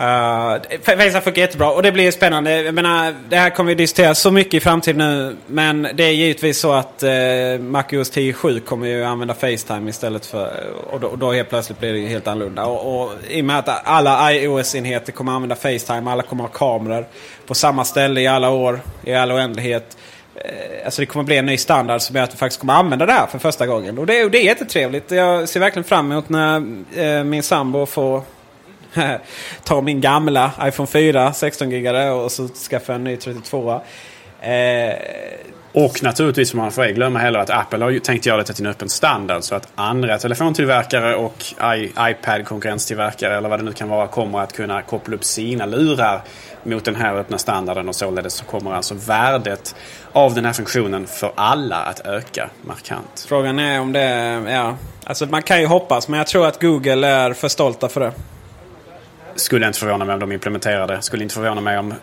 Eh, 0.00 0.06
uh, 0.06 0.80
Facetime 0.82 1.20
funkar 1.20 1.42
jättebra 1.42 1.70
och 1.70 1.82
det 1.82 1.92
blir 1.92 2.10
spännande. 2.10 2.62
Jag 2.62 2.74
menar, 2.74 3.14
det 3.28 3.36
här 3.36 3.50
kommer 3.50 3.68
vi 3.68 3.74
diskutera 3.74 4.14
så 4.14 4.30
mycket 4.30 4.54
i 4.54 4.60
framtiden 4.60 4.98
nu. 4.98 5.36
Men 5.46 5.88
det 5.94 6.04
är 6.04 6.10
givetvis 6.10 6.58
så 6.58 6.72
att 6.72 7.02
uh, 7.02 7.60
MacOS 7.60 8.12
10.7 8.12 8.60
kommer 8.60 8.86
ju 8.86 9.04
använda 9.04 9.34
Facetime 9.34 9.90
istället 9.90 10.26
för... 10.26 10.72
Och 10.90 11.00
då, 11.00 11.06
och 11.06 11.18
då 11.18 11.32
helt 11.32 11.48
plötsligt 11.48 11.80
blir 11.80 11.92
det 11.92 12.06
helt 12.06 12.28
annorlunda. 12.28 12.64
Och, 12.64 13.02
och 13.02 13.12
i 13.28 13.40
och 13.40 13.44
med 13.44 13.58
att 13.58 13.86
alla 13.86 14.32
iOS-enheter 14.32 15.12
kommer 15.12 15.32
använda 15.32 15.56
Facetime, 15.56 16.10
alla 16.10 16.22
kommer 16.22 16.44
ha 16.44 16.50
kameror 16.50 17.06
på 17.46 17.54
samma 17.54 17.84
ställe 17.84 18.20
i 18.20 18.26
alla 18.26 18.50
år, 18.50 18.80
i 19.04 19.14
all 19.14 19.32
oändlighet. 19.32 19.96
Eh, 20.34 20.84
alltså 20.84 21.02
det 21.02 21.06
kommer 21.06 21.24
bli 21.24 21.36
en 21.36 21.46
ny 21.46 21.56
standard 21.56 22.00
som 22.00 22.16
gör 22.16 22.22
att 22.22 22.34
vi 22.34 22.38
faktiskt 22.38 22.60
kommer 22.60 22.74
använda 22.74 23.06
det 23.06 23.12
här 23.12 23.26
för 23.26 23.38
första 23.38 23.66
gången. 23.66 23.98
Och 23.98 24.06
det, 24.06 24.24
och 24.24 24.30
det 24.30 24.38
är 24.38 24.44
jättetrevligt. 24.44 25.10
Jag 25.10 25.48
ser 25.48 25.60
verkligen 25.60 25.84
fram 25.84 26.12
emot 26.12 26.28
när 26.28 26.56
eh, 26.96 27.24
min 27.24 27.42
sambo 27.42 27.86
får 27.86 28.22
ta 29.64 29.80
min 29.80 30.00
gamla 30.00 30.52
iPhone 30.62 30.86
4 30.86 31.32
16 31.32 31.70
gigare 31.70 32.10
och 32.10 32.32
så 32.32 32.48
skaffa 32.48 32.94
en 32.94 33.04
ny 33.04 33.16
32. 33.16 33.80
Eh, 34.40 34.94
och 35.72 36.02
naturligtvis 36.02 36.50
får 36.50 36.58
man 36.58 36.72
får 36.72 36.84
glömma 36.86 37.18
heller 37.18 37.38
att 37.38 37.50
Apple 37.50 37.84
har 37.84 37.98
tänkt 37.98 38.26
göra 38.26 38.42
det 38.42 38.52
till 38.52 38.64
en 38.64 38.70
öppen 38.70 38.88
standard 38.88 39.42
så 39.44 39.54
att 39.54 39.68
andra 39.74 40.18
telefontillverkare 40.18 41.14
och 41.14 41.44
iPad-konkurrenstillverkare 41.96 43.36
eller 43.36 43.48
vad 43.48 43.58
det 43.58 43.64
nu 43.64 43.72
kan 43.72 43.88
vara 43.88 44.06
kommer 44.06 44.40
att 44.40 44.52
kunna 44.52 44.82
koppla 44.82 45.16
upp 45.16 45.24
sina 45.24 45.66
lurar 45.66 46.22
mot 46.62 46.84
den 46.84 46.96
här 46.96 47.14
öppna 47.14 47.38
standarden 47.38 47.88
och 47.88 47.94
således 47.94 48.34
så 48.34 48.44
kommer 48.44 48.72
alltså 48.72 48.94
värdet 48.94 49.74
av 50.12 50.34
den 50.34 50.44
här 50.44 50.52
funktionen 50.52 51.06
för 51.06 51.32
alla 51.34 51.76
att 51.76 52.06
öka 52.06 52.50
markant. 52.62 53.26
Frågan 53.28 53.58
är 53.58 53.80
om 53.80 53.92
det, 53.92 54.08
ja, 54.48 54.76
alltså 55.04 55.26
man 55.26 55.42
kan 55.42 55.60
ju 55.60 55.66
hoppas 55.66 56.08
men 56.08 56.18
jag 56.18 56.26
tror 56.26 56.46
att 56.46 56.60
Google 56.60 57.08
är 57.08 57.32
för 57.32 57.48
stolta 57.48 57.88
för 57.88 58.00
det. 58.00 58.12
Skulle 59.40 59.66
inte 59.66 59.78
förvåna 59.78 60.04
mig 60.04 60.14
om 60.14 60.20
de 60.20 60.32
implementerade. 60.32 61.02
Skulle 61.02 61.22
inte 61.22 61.34
förvåna 61.34 61.60
mig 61.60 61.78
om 61.78 61.90
eh, 61.90 61.96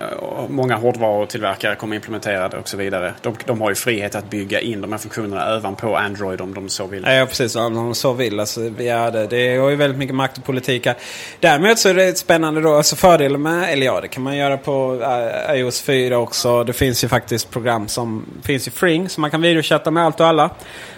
många 0.49 0.75
hårdvarutillverkare 0.75 1.75
kommer 1.75 1.95
implementera 1.95 2.49
det 2.49 2.57
och 2.57 2.69
så 2.69 2.77
vidare. 2.77 3.13
De, 3.21 3.35
de 3.45 3.61
har 3.61 3.69
ju 3.69 3.75
frihet 3.75 4.15
att 4.15 4.29
bygga 4.29 4.59
in 4.59 4.81
de 4.81 4.91
här 4.91 4.99
funktionerna 4.99 5.57
ovanpå 5.57 5.95
Android 5.95 6.41
om 6.41 6.53
de 6.53 6.69
så 6.69 6.87
vill. 6.87 7.03
Ja, 7.07 7.25
precis. 7.25 7.55
Om 7.55 7.75
de 7.75 7.95
så 7.95 8.13
vill. 8.13 8.39
Alltså, 8.39 8.61
ja, 8.77 9.11
det, 9.11 9.27
det 9.27 9.57
har 9.57 9.69
ju 9.69 9.75
väldigt 9.75 9.99
mycket 9.99 10.15
makt 10.15 10.37
och 10.37 10.43
politik 10.43 10.85
här. 10.85 10.95
Däremot 11.39 11.79
så 11.79 11.89
är 11.89 11.93
det 11.93 12.17
spännande 12.17 12.61
då. 12.61 12.75
Alltså 12.75 12.95
fördelen 12.95 13.41
med, 13.41 13.73
eller 13.73 13.85
ja, 13.85 14.01
det 14.01 14.07
kan 14.07 14.23
man 14.23 14.37
göra 14.37 14.57
på 14.57 15.01
eh, 15.03 15.55
iOS 15.55 15.81
4 15.81 16.17
också. 16.17 16.63
Det 16.63 16.73
finns 16.73 17.03
ju 17.03 17.07
faktiskt 17.07 17.51
program 17.51 17.87
som 17.87 18.25
finns 18.43 18.67
i 18.67 18.71
Fring. 18.71 19.09
Så 19.09 19.21
man 19.21 19.31
kan 19.31 19.41
videochatta 19.41 19.91
med 19.91 20.05
allt 20.05 20.19
och 20.19 20.27
alla. 20.27 20.49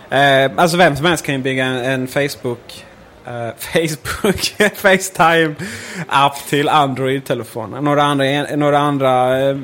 Eh, 0.09 0.51
alltså 0.55 0.77
vem 0.77 0.95
som 0.95 1.05
helst 1.05 1.25
kan 1.25 1.35
ju 1.35 1.41
bygga 1.41 1.65
en, 1.65 1.77
en 1.85 2.07
Facebook 2.07 2.85
eh, 3.29 3.49
Facebook, 3.57 4.55
Facetime-app 4.75 6.47
till 6.49 6.69
Android-telefonen. 6.69 7.83
Några 7.83 8.03
andra, 8.03 8.25
några 8.55 8.79
andra 8.79 9.39
eh, 9.49 9.57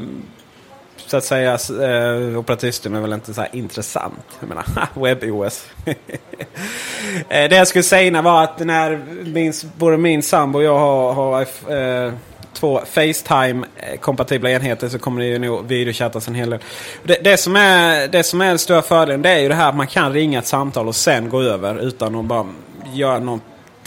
så 1.08 1.18
att 1.18 1.24
säga 1.24 1.52
eh, 1.54 2.40
operativsystem 2.40 2.96
är 2.96 3.02
väl 3.02 3.14
inte 3.14 3.34
så 3.34 3.42
här 3.42 3.50
intressant. 3.54 4.26
Jag 4.40 4.50
menar, 4.50 4.66
WebOS. 4.94 5.68
Eh, 5.86 7.50
det 7.50 7.56
jag 7.56 7.68
skulle 7.68 7.84
säga 7.84 8.22
var 8.22 8.44
att 8.44 8.60
när 8.60 9.02
min, 9.26 9.54
både 9.78 9.98
min 9.98 10.24
sambo 10.24 10.58
och 10.60 10.64
jag 10.64 10.80
har, 10.80 11.14
har 11.14 11.42
eh, 11.42 12.14
två 12.54 12.82
Facetime-kompatibla 12.86 14.50
enheter 14.50 14.90
så 14.90 15.00
kommer 15.00 15.22
det 15.22 15.28
ju 15.28 15.40
nog 15.40 15.68
videochattas 15.68 16.28
en 16.28 16.36
hel 16.36 16.50
del. 16.50 16.60
Det, 17.04 17.18
det, 17.24 17.38
som 17.38 17.56
är, 17.56 18.08
det 18.08 18.24
som 18.24 18.42
är 18.42 18.48
den 18.48 18.60
stora 18.60 18.82
fördelen 18.82 19.22
det 19.22 19.30
är 19.30 19.40
ju 19.40 19.50
det 19.50 19.56
här 19.56 19.70
att 19.70 19.76
man 19.76 19.88
kan 19.88 20.14
ringa 20.14 20.40
ett 20.40 20.48
samtal 20.48 20.88
och 20.88 20.96
sen 20.96 21.30
gå 21.30 21.42
över 21.42 21.80
utan 21.80 22.16
att 22.16 22.26
bara 22.26 22.48
göra 22.94 23.20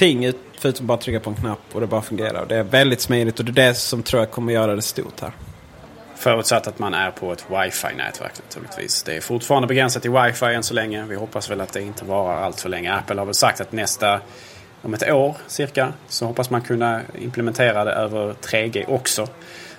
någonting 0.00 0.32
förutom 0.58 0.86
bara 0.86 0.98
trycka 0.98 1.20
på 1.20 1.30
en 1.30 1.36
knapp 1.36 1.58
och 1.72 1.80
det 1.80 1.86
bara 1.86 2.02
fungerar. 2.02 2.46
Det 2.46 2.56
är 2.56 2.62
väldigt 2.62 3.00
smidigt 3.00 3.38
och 3.38 3.44
det 3.44 3.62
är 3.62 3.68
det 3.68 3.74
som 3.74 4.02
tror 4.02 4.22
jag 4.22 4.30
kommer 4.30 4.52
göra 4.52 4.74
det 4.74 4.82
stort 4.82 5.20
här. 5.20 5.32
Förutsatt 6.16 6.66
att 6.66 6.78
man 6.78 6.94
är 6.94 7.10
på 7.10 7.32
ett 7.32 7.44
wifi-nätverk 7.48 8.32
naturligtvis. 8.44 9.02
Det 9.02 9.16
är 9.16 9.20
fortfarande 9.20 9.68
begränsat 9.68 10.02
till 10.02 10.10
wifi 10.10 10.44
än 10.44 10.62
så 10.62 10.74
länge. 10.74 11.04
Vi 11.04 11.14
hoppas 11.14 11.50
väl 11.50 11.60
att 11.60 11.72
det 11.72 11.82
inte 11.82 12.04
varar 12.04 12.42
allt 12.42 12.60
för 12.60 12.68
länge. 12.68 12.92
Apple 12.92 13.20
har 13.20 13.26
väl 13.26 13.34
sagt 13.34 13.60
att 13.60 13.72
nästa, 13.72 14.20
om 14.82 14.94
ett 14.94 15.10
år 15.10 15.36
cirka, 15.46 15.92
så 16.08 16.26
hoppas 16.26 16.50
man 16.50 16.60
kunna 16.60 17.00
implementera 17.18 17.84
det 17.84 17.92
över 17.92 18.34
3G 18.42 18.84
också 18.88 19.28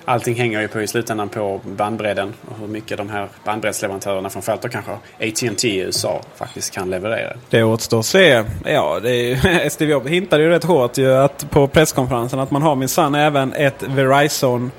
allting 0.10 0.36
hänger 0.36 0.62
ju 0.62 0.68
på 0.68 0.82
i 0.82 0.88
slutändan 0.88 1.30
på 1.30 1.62
bandbredden 1.64 2.34
och 2.50 2.58
hur 2.60 2.68
mycket 2.68 2.98
de 2.98 3.10
här 3.10 3.30
bandbreddsleverantörerna, 3.44 4.30
framförallt 4.30 4.62
då 4.62 4.70
kanske 4.70 4.92
AT&T 4.92 5.68
i 5.68 5.78
USA, 5.78 6.22
faktiskt 6.36 6.74
kan 6.74 6.90
leverera. 6.90 7.34
Det 7.50 7.64
återstår 7.64 8.00
att 8.00 8.06
se. 8.06 8.44
Ja, 8.66 9.00
det 9.00 9.12
är, 9.12 9.70
Steve 9.70 9.92
Jobs 9.92 10.08
hintade 10.08 10.44
ju 10.44 10.50
rätt 10.50 10.64
hårt 10.64 10.98
ju 10.98 11.14
att 11.14 11.50
på 11.50 11.68
presskonferensen 11.68 12.40
att 12.40 12.52
man 12.52 12.62
har 12.62 12.76
minsann 12.76 13.16
även 13.16 13.54
ett 13.54 13.84
Verizon 13.84 14.72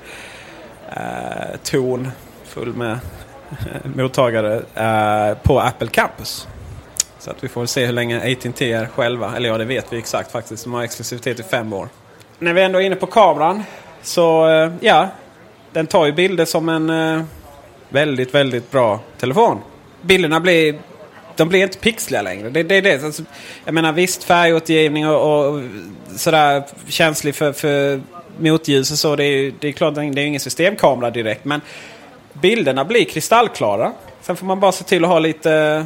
eh, 0.89 2.01
full 2.45 2.73
med 2.73 2.99
mottagare 3.95 4.61
eh, 4.75 5.37
på 5.43 5.59
Apple 5.59 5.87
Campus. 5.87 6.47
Så 7.19 7.31
att 7.31 7.43
vi 7.43 7.47
får 7.47 7.65
se 7.65 7.85
hur 7.85 7.93
länge 7.93 8.17
AT&T 8.17 8.71
är 8.73 8.85
själva. 8.85 9.35
Eller 9.35 9.49
ja, 9.49 9.57
det 9.57 9.65
vet 9.65 9.93
vi 9.93 9.97
exakt 9.97 10.31
faktiskt. 10.31 10.63
De 10.63 10.73
har 10.73 10.83
exklusivitet 10.83 11.39
i 11.39 11.43
fem 11.43 11.73
år. 11.73 11.89
När 12.39 12.53
vi 12.53 12.61
ändå 12.61 12.81
är 12.81 12.83
inne 12.83 12.95
på 12.95 13.07
kameran. 13.07 13.63
Så 14.01 14.49
eh, 14.49 14.71
ja, 14.79 15.09
den 15.73 15.87
tar 15.87 16.05
ju 16.05 16.11
bilder 16.11 16.45
som 16.45 16.69
en 16.69 16.89
eh, 16.89 17.23
väldigt, 17.89 18.33
väldigt 18.33 18.71
bra 18.71 18.99
telefon. 19.19 19.59
Bilderna 20.01 20.39
blir, 20.39 20.79
de 21.35 21.49
blir 21.49 21.63
inte 21.63 21.77
pixliga 21.77 22.21
längre. 22.21 22.49
Det, 22.49 22.63
det 22.63 22.81
det. 22.81 23.03
Alltså, 23.03 23.23
jag 23.65 23.73
menar 23.73 23.91
visst 23.91 24.23
färgåtergivning 24.23 25.09
och, 25.09 25.47
och 25.47 25.63
sådär 26.15 26.63
känslig 26.87 27.35
för, 27.35 27.53
för 27.53 28.01
motljus 28.37 28.91
och 28.91 28.97
så. 28.97 29.15
Det 29.15 29.23
är, 29.23 29.53
det 29.59 29.67
är 29.67 29.71
klart 29.71 29.95
det 29.95 30.01
är 30.01 30.05
ju 30.05 30.25
ingen 30.25 30.39
systemkamera 30.39 31.09
direkt. 31.09 31.45
Men 31.45 31.61
bilderna 32.33 32.85
blir 32.85 33.05
kristallklara. 33.05 33.93
Sen 34.21 34.35
får 34.35 34.45
man 34.45 34.59
bara 34.59 34.71
se 34.71 34.83
till 34.83 35.03
att 35.03 35.09
ha 35.09 35.19
lite 35.19 35.53
eh, 35.53 35.85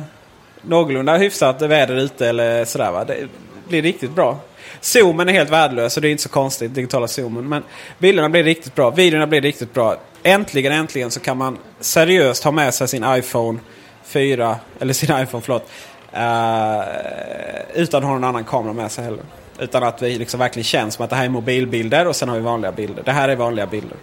någorlunda 0.61 1.17
hyfsat 1.17 1.61
väder 1.61 1.95
ute 1.95 2.29
eller 2.29 2.65
sådär. 2.65 2.91
Va? 2.91 3.05
Det 3.05 3.27
blir 3.67 3.81
riktigt 3.81 4.11
bra. 4.11 4.39
Zoomen 4.81 5.29
är 5.29 5.33
helt 5.33 5.49
värdelös 5.49 5.93
så 5.93 5.99
det 5.99 6.07
är 6.07 6.11
inte 6.11 6.23
så 6.23 6.29
konstigt, 6.29 6.75
digitala 6.75 7.07
zoomen. 7.07 7.49
Men 7.49 7.63
bilderna 7.97 8.29
blir 8.29 8.43
riktigt 8.43 8.75
bra, 8.75 8.89
videorna 8.89 9.27
blir 9.27 9.41
riktigt 9.41 9.73
bra. 9.73 9.95
Äntligen, 10.23 10.71
äntligen 10.71 11.11
så 11.11 11.19
kan 11.19 11.37
man 11.37 11.57
seriöst 11.79 12.43
ha 12.43 12.51
med 12.51 12.73
sig 12.73 12.87
sin 12.87 13.05
iPhone 13.07 13.59
4, 14.03 14.55
eller 14.79 14.93
sin 14.93 15.21
iPhone, 15.21 15.43
förlåt. 15.45 15.69
Uh, 16.13 17.81
utan 17.81 17.97
att 17.97 18.07
ha 18.07 18.13
någon 18.13 18.23
annan 18.23 18.43
kamera 18.43 18.73
med 18.73 18.91
sig 18.91 19.03
heller. 19.03 19.23
Utan 19.59 19.83
att 19.83 20.01
vi 20.01 20.17
liksom 20.17 20.39
verkligen 20.39 20.63
känns 20.63 20.93
som 20.93 21.03
att 21.03 21.09
det 21.09 21.15
här 21.15 21.25
är 21.25 21.29
mobilbilder 21.29 22.07
och 22.07 22.15
sen 22.15 22.29
har 22.29 22.35
vi 22.35 22.41
vanliga 22.41 22.71
bilder. 22.71 23.03
Det 23.03 23.11
här 23.11 23.29
är 23.29 23.35
vanliga 23.35 23.67
bilder. 23.67 23.97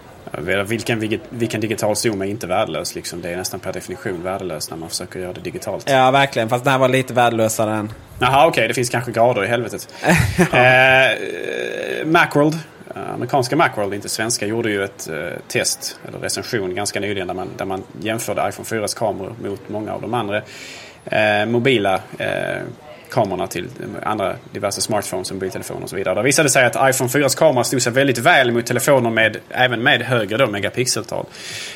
Vilken, 0.66 1.20
vilken 1.30 1.60
digital 1.60 1.96
zoom 1.96 2.22
är 2.22 2.26
inte 2.26 2.46
värdelös? 2.46 2.94
Liksom? 2.94 3.22
Det 3.22 3.30
är 3.30 3.36
nästan 3.36 3.60
per 3.60 3.72
definition 3.72 4.22
värdelös 4.22 4.70
när 4.70 4.76
man 4.76 4.88
försöker 4.88 5.20
göra 5.20 5.32
det 5.32 5.40
digitalt. 5.40 5.90
Ja, 5.90 6.10
verkligen. 6.10 6.48
Fast 6.48 6.64
den 6.64 6.72
här 6.72 6.78
var 6.78 6.88
lite 6.88 7.14
värdelösare 7.14 7.74
än... 7.74 7.92
Jaha, 8.18 8.46
okej. 8.46 8.48
Okay. 8.48 8.68
Det 8.68 8.74
finns 8.74 8.90
kanske 8.90 9.12
grader 9.12 9.44
i 9.44 9.46
helvetet. 9.46 9.88
eh, 10.52 12.06
Macworld, 12.06 12.58
amerikanska 12.94 13.56
Macworld, 13.56 13.94
inte 13.94 14.08
svenska, 14.08 14.46
gjorde 14.46 14.70
ju 14.70 14.84
ett 14.84 15.08
eh, 15.08 15.16
test, 15.48 15.98
eller 16.08 16.18
recension 16.18 16.74
ganska 16.74 17.00
nyligen 17.00 17.26
där 17.26 17.34
man, 17.34 17.48
där 17.56 17.64
man 17.64 17.82
jämförde 18.00 18.48
iPhone 18.48 18.82
4s 18.82 18.96
kameror 18.96 19.34
mot 19.42 19.68
många 19.68 19.92
av 19.92 20.00
de 20.00 20.14
andra 20.14 20.42
eh, 21.04 21.46
mobila 21.46 22.00
eh, 22.18 22.62
kamerorna 23.12 23.46
till 23.46 23.68
andra 24.02 24.36
diverse 24.52 24.80
smartphones 24.80 25.30
och 25.30 25.34
mobiltelefoner 25.34 25.82
och 25.82 25.90
så 25.90 25.96
vidare. 25.96 26.14
Det 26.14 26.22
visade 26.22 26.48
sig 26.48 26.64
att 26.64 26.94
iPhone 26.94 27.10
4s 27.10 27.38
kamera 27.38 27.64
stod 27.64 27.82
sig 27.82 27.92
väldigt 27.92 28.18
väl 28.18 28.52
mot 28.52 28.66
telefoner 28.66 29.10
med, 29.10 29.36
även 29.50 29.82
med 29.82 30.02
högre 30.02 30.36
då, 30.36 30.46
megapixeltal. 30.46 31.26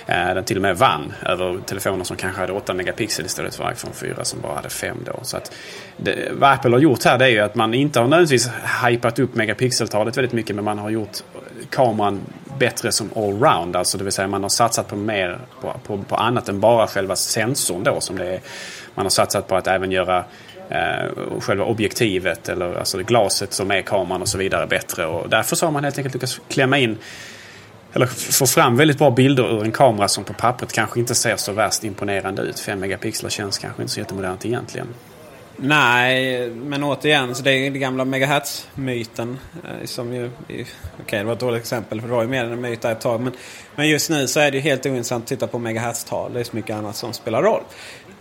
Eh, 0.06 0.34
den 0.34 0.44
till 0.44 0.56
och 0.56 0.62
med 0.62 0.76
vann 0.76 1.12
över 1.26 1.58
telefoner 1.66 2.04
som 2.04 2.16
kanske 2.16 2.40
hade 2.40 2.52
8 2.52 2.74
megapixel 2.74 3.26
istället 3.26 3.54
för 3.54 3.72
iPhone 3.72 3.94
4 3.94 4.24
som 4.24 4.40
bara 4.40 4.54
hade 4.54 4.68
5 4.68 4.96
då. 5.06 5.18
Så 5.22 5.36
att 5.36 5.52
det, 5.96 6.28
vad 6.32 6.52
Apple 6.52 6.70
har 6.70 6.78
gjort 6.78 7.04
här 7.04 7.18
det 7.18 7.24
är 7.24 7.28
ju 7.28 7.40
att 7.40 7.54
man 7.54 7.74
inte 7.74 8.00
har 8.00 8.06
nödvändigtvis 8.06 8.50
hypat 8.86 9.18
upp 9.18 9.34
megapixeltalet 9.34 10.16
väldigt 10.16 10.32
mycket 10.32 10.56
men 10.56 10.64
man 10.64 10.78
har 10.78 10.90
gjort 10.90 11.18
kameran 11.70 12.20
bättre 12.58 12.92
som 12.92 13.10
allround. 13.16 13.76
Alltså 13.76 13.98
det 13.98 14.04
vill 14.04 14.12
säga 14.12 14.28
man 14.28 14.42
har 14.42 14.48
satsat 14.48 14.88
på 14.88 14.96
mer 14.96 15.38
på, 15.60 15.80
på, 15.86 16.02
på 16.02 16.16
annat 16.16 16.48
än 16.48 16.60
bara 16.60 16.86
själva 16.86 17.16
sensorn 17.16 17.84
då 17.84 18.00
som 18.00 18.18
det 18.18 18.26
är. 18.26 18.40
Man 18.94 19.04
har 19.04 19.10
satsat 19.10 19.48
på 19.48 19.56
att 19.56 19.66
även 19.66 19.92
göra 19.92 20.24
eh, 20.70 21.40
själva 21.40 21.64
objektivet 21.64 22.48
eller 22.48 22.74
alltså 22.74 22.98
glaset 22.98 23.52
som 23.52 23.70
är 23.70 23.82
kameran 23.82 24.22
och 24.22 24.28
så 24.28 24.38
vidare 24.38 24.66
bättre. 24.66 25.06
Och 25.06 25.28
därför 25.28 25.56
så 25.56 25.66
har 25.66 25.72
man 25.72 25.84
helt 25.84 25.98
enkelt 25.98 26.14
lyckats 26.14 26.40
klämma 26.48 26.78
in 26.78 26.98
eller 27.92 28.06
få 28.06 28.46
fram 28.46 28.76
väldigt 28.76 28.98
bra 28.98 29.10
bilder 29.10 29.56
ur 29.56 29.64
en 29.64 29.72
kamera 29.72 30.08
som 30.08 30.24
på 30.24 30.32
pappret 30.32 30.72
kanske 30.72 31.00
inte 31.00 31.14
ser 31.14 31.36
så 31.36 31.52
värst 31.52 31.84
imponerande 31.84 32.42
ut. 32.42 32.60
5 32.60 32.80
megapixlar 32.80 33.30
känns 33.30 33.58
kanske 33.58 33.82
inte 33.82 33.94
så 33.94 34.00
jättemodernt 34.00 34.46
egentligen. 34.46 34.86
Nej, 35.58 36.50
men 36.50 36.84
återigen, 36.84 37.34
så 37.34 37.42
det 37.42 37.50
är 37.50 37.70
den 37.70 37.80
gamla 37.80 38.04
megahertz-myten. 38.04 39.38
Eh, 39.64 39.86
som 39.86 40.14
ju, 40.14 40.30
okej 40.44 40.66
okay, 41.02 41.18
det 41.18 41.24
var 41.24 41.32
ett 41.32 41.40
dåligt 41.40 41.62
exempel 41.62 42.00
för 42.00 42.08
det 42.08 42.14
var 42.14 42.22
ju 42.22 42.28
mer 42.28 42.44
än 42.44 42.52
en 42.52 42.60
myt 42.60 42.82
där 42.82 42.92
ett 42.92 43.00
tag. 43.00 43.20
Men, 43.20 43.32
men 43.76 43.88
just 43.88 44.10
nu 44.10 44.28
så 44.28 44.40
är 44.40 44.50
det 44.50 44.56
ju 44.56 44.62
helt 44.62 44.86
ointressant 44.86 45.24
att 45.24 45.28
titta 45.28 45.46
på 45.46 45.58
megahertz-tal. 45.58 46.32
Det 46.32 46.40
är 46.40 46.44
så 46.44 46.56
mycket 46.56 46.76
annat 46.76 46.96
som 46.96 47.12
spelar 47.12 47.42
roll. 47.42 47.62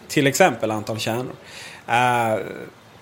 Till 0.07 0.27
exempel 0.27 0.71
antal 0.71 0.99
kärnor. 0.99 1.35
Uh, 1.89 2.45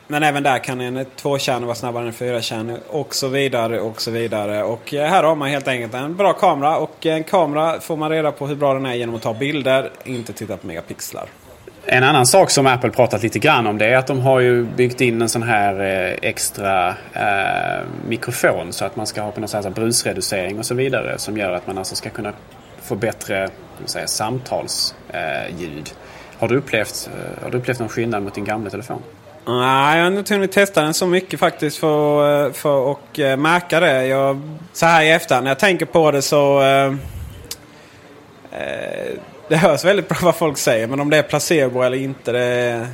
men 0.07 0.23
även 0.23 0.43
där 0.43 0.59
kan 0.59 0.81
en 0.81 1.05
tvåkärnig 1.15 1.65
vara 1.65 1.75
snabbare 1.75 2.01
än 2.01 2.07
en 2.07 2.13
fyrakärna 2.13 2.77
och 2.89 3.15
så 3.15 3.27
vidare 3.27 3.79
och 3.79 4.01
så 4.01 4.11
vidare. 4.11 4.63
Och 4.63 4.93
eh, 4.93 5.09
här 5.09 5.23
har 5.23 5.35
man 5.35 5.49
helt 5.49 5.67
enkelt 5.67 5.93
en 5.93 6.15
bra 6.15 6.33
kamera 6.33 6.77
och 6.77 7.05
en 7.05 7.23
kamera 7.23 7.79
får 7.79 7.97
man 7.97 8.09
reda 8.09 8.31
på 8.31 8.47
hur 8.47 8.55
bra 8.55 8.73
den 8.73 8.85
är 8.85 8.93
genom 8.93 9.15
att 9.15 9.21
ta 9.21 9.33
bilder, 9.33 9.89
inte 10.03 10.33
titta 10.33 10.57
på 10.57 10.67
megapixlar. 10.67 11.25
En 11.85 12.03
annan 12.03 12.25
sak 12.25 12.49
som 12.49 12.67
Apple 12.67 12.89
pratat 12.89 13.23
lite 13.23 13.39
grann 13.39 13.67
om 13.67 13.77
det 13.77 13.85
är 13.85 13.97
att 13.97 14.07
de 14.07 14.19
har 14.19 14.39
ju 14.39 14.63
byggt 14.63 15.01
in 15.01 15.21
en 15.21 15.29
sån 15.29 15.43
här 15.43 15.79
eh, 15.81 16.17
extra 16.21 16.89
eh, 17.13 17.85
mikrofon 18.07 18.73
så 18.73 18.85
att 18.85 18.95
man 18.95 19.07
ska 19.07 19.21
ha 19.21 19.31
på 19.31 19.39
något 19.39 19.49
sätt 19.49 19.75
brusreducering 19.75 20.59
och 20.59 20.65
så 20.65 20.75
vidare 20.75 21.17
som 21.17 21.37
gör 21.37 21.51
att 21.51 21.67
man 21.67 21.77
alltså 21.77 21.95
ska 21.95 22.09
kunna 22.09 22.33
få 22.81 22.95
bättre 22.95 23.49
säga, 23.85 24.07
samtalsljud. 24.07 24.93
Eh, 25.87 26.02
har 26.43 26.47
du 26.47 26.57
upplevt, 26.57 27.09
eh, 27.13 27.43
har 27.43 27.51
du 27.51 27.57
upplevt 27.57 27.79
någon 27.79 27.89
skillnad 27.89 28.23
mot 28.23 28.35
din 28.35 28.45
gamla 28.45 28.69
telefon? 28.69 29.01
Nej, 29.45 29.97
jag 29.97 30.05
har 30.05 30.17
inte 30.17 30.33
hunnit 30.33 30.51
testa 30.51 30.81
den 30.81 30.93
så 30.93 31.07
mycket 31.07 31.39
faktiskt 31.39 31.77
för, 31.77 32.45
eh, 32.45 32.53
för 32.53 32.91
att 32.91 33.19
eh, 33.19 33.37
märka 33.37 33.79
det. 33.79 34.07
Jag, 34.07 34.41
så 34.73 34.85
här 34.85 35.03
i 35.03 35.11
efterhand, 35.11 35.43
när 35.43 35.51
jag 35.51 35.59
tänker 35.59 35.85
på 35.85 36.11
det 36.11 36.21
så... 36.21 36.61
Eh, 36.61 36.93
det 39.47 39.57
hörs 39.57 39.85
väldigt 39.85 40.09
bra 40.09 40.17
vad 40.21 40.35
folk 40.35 40.57
säger, 40.57 40.87
men 40.87 40.99
om 40.99 41.09
det 41.09 41.17
är 41.17 41.23
placebo 41.23 41.81
eller 41.81 41.97
inte, 41.97 42.31
det, 42.31 42.87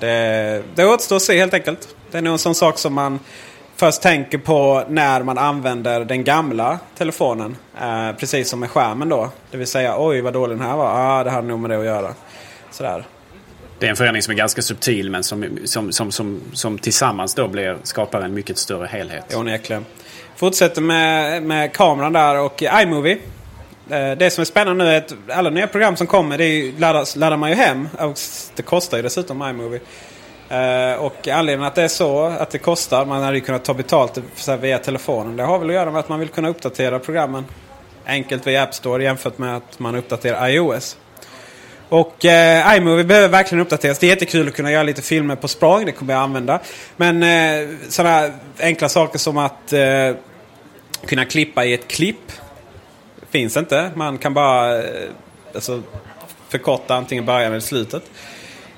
det, 0.00 0.62
det 0.74 0.86
återstår 0.86 1.16
att 1.16 1.22
se 1.22 1.38
helt 1.38 1.54
enkelt. 1.54 1.88
Det 2.10 2.18
är 2.18 2.22
nog 2.22 2.32
en 2.32 2.38
sån 2.38 2.54
sak 2.54 2.78
som 2.78 2.94
man 2.94 3.18
först 3.76 4.02
tänker 4.02 4.38
på 4.38 4.84
när 4.88 5.22
man 5.22 5.38
använder 5.38 6.04
den 6.04 6.24
gamla 6.24 6.78
telefonen. 6.98 7.56
Eh, 7.80 8.12
precis 8.12 8.48
som 8.48 8.60
med 8.60 8.70
skärmen 8.70 9.08
då. 9.08 9.30
Det 9.50 9.56
vill 9.56 9.66
säga 9.66 9.94
oj 9.98 10.20
vad 10.20 10.32
dålig 10.32 10.58
den 10.58 10.66
här 10.66 10.76
var. 10.76 10.90
Ah, 10.94 11.24
det 11.24 11.30
hade 11.30 11.48
nog 11.48 11.60
med 11.60 11.70
det 11.70 11.78
att 11.78 11.84
göra. 11.84 12.14
Sådär. 12.72 13.04
Det 13.78 13.86
är 13.86 13.90
en 13.90 13.96
förändring 13.96 14.22
som 14.22 14.32
är 14.32 14.36
ganska 14.36 14.62
subtil 14.62 15.10
men 15.10 15.24
som, 15.24 15.58
som, 15.64 15.92
som, 15.92 16.12
som, 16.12 16.40
som 16.52 16.78
tillsammans 16.78 17.34
då 17.34 17.48
blir, 17.48 17.76
skapar 17.82 18.20
en 18.20 18.34
mycket 18.34 18.58
större 18.58 18.86
helhet. 18.86 19.34
Onekligen. 19.34 19.84
Fortsätter 20.36 20.82
med, 20.82 21.42
med 21.42 21.72
kameran 21.72 22.12
där 22.12 22.40
och 22.40 22.62
iMovie. 22.82 23.18
Eh, 23.90 24.12
det 24.12 24.30
som 24.30 24.40
är 24.40 24.44
spännande 24.44 24.84
nu 24.84 24.90
är 24.90 24.98
att 24.98 25.14
alla 25.28 25.50
nya 25.50 25.66
program 25.66 25.96
som 25.96 26.06
kommer 26.06 26.38
det 26.38 26.44
är, 26.44 26.72
laddar, 26.78 27.18
laddar 27.18 27.36
man 27.36 27.50
ju 27.50 27.56
hem. 27.56 27.88
Och 27.98 28.18
det 28.56 28.62
kostar 28.62 28.96
ju 28.96 29.02
dessutom 29.02 29.42
iMovie. 29.42 29.80
Uh, 30.52 30.94
och 30.94 31.28
anledningen 31.28 31.68
att 31.68 31.74
det 31.74 31.82
är 31.82 31.88
så, 31.88 32.24
att 32.24 32.50
det 32.50 32.58
kostar, 32.58 33.06
man 33.06 33.22
hade 33.22 33.36
ju 33.36 33.40
kunnat 33.40 33.64
ta 33.64 33.74
betalt 33.74 34.18
via 34.60 34.78
telefonen. 34.78 35.36
Det 35.36 35.42
har 35.42 35.58
väl 35.58 35.68
att 35.68 35.74
göra 35.74 35.90
med 35.90 36.00
att 36.00 36.08
man 36.08 36.20
vill 36.20 36.28
kunna 36.28 36.48
uppdatera 36.48 36.98
programmen 36.98 37.44
enkelt 38.06 38.46
via 38.46 38.62
App 38.62 38.74
Store 38.74 39.04
jämfört 39.04 39.38
med 39.38 39.56
att 39.56 39.78
man 39.78 39.94
uppdaterar 39.94 40.48
iOS. 40.48 40.96
Och 41.92 42.24
eh, 42.24 42.76
iMovie 42.76 43.04
behöver 43.04 43.28
verkligen 43.28 43.62
uppdateras. 43.62 43.98
Det 43.98 44.06
är 44.06 44.08
jättekul 44.08 44.48
att 44.48 44.54
kunna 44.54 44.72
göra 44.72 44.82
lite 44.82 45.02
filmer 45.02 45.36
på 45.36 45.48
språng. 45.48 45.84
Det 45.84 45.92
kommer 45.92 46.14
jag 46.14 46.22
använda. 46.22 46.60
Men 46.96 47.22
eh, 47.22 47.68
sådana 47.88 48.30
enkla 48.60 48.88
saker 48.88 49.18
som 49.18 49.38
att 49.38 49.72
eh, 49.72 50.16
kunna 51.06 51.24
klippa 51.24 51.64
i 51.64 51.74
ett 51.74 51.88
klipp. 51.88 52.32
Finns 53.30 53.56
inte. 53.56 53.90
Man 53.94 54.18
kan 54.18 54.34
bara 54.34 54.78
eh, 54.78 54.84
alltså, 55.54 55.82
förkorta 56.48 56.94
antingen 56.94 57.26
början 57.26 57.50
eller 57.50 57.60
slutet. 57.60 58.02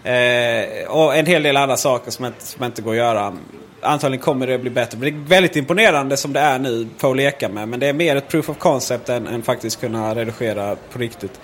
Eh, 0.04 0.88
och 0.88 1.16
en 1.16 1.26
hel 1.26 1.42
del 1.42 1.56
andra 1.56 1.76
saker 1.76 2.10
som 2.10 2.24
inte, 2.24 2.46
som 2.46 2.64
inte 2.64 2.82
går 2.82 2.90
att 2.90 2.96
göra. 2.96 3.36
Antagligen 3.80 4.22
kommer 4.24 4.46
det 4.46 4.54
att 4.54 4.60
bli 4.60 4.70
bättre. 4.70 4.98
Men 4.98 5.12
det 5.12 5.18
är 5.18 5.28
väldigt 5.28 5.56
imponerande 5.56 6.16
som 6.16 6.32
det 6.32 6.40
är 6.40 6.58
nu 6.58 6.88
på 6.98 7.10
att 7.10 7.16
leka 7.16 7.48
med. 7.48 7.68
Men 7.68 7.80
det 7.80 7.86
är 7.86 7.92
mer 7.92 8.16
ett 8.16 8.28
proof 8.28 8.48
of 8.48 8.58
concept 8.58 9.08
än, 9.08 9.26
än 9.26 9.42
faktiskt 9.42 9.80
kunna 9.80 10.14
redigera 10.14 10.76
på 10.92 10.98
riktigt. 10.98 11.40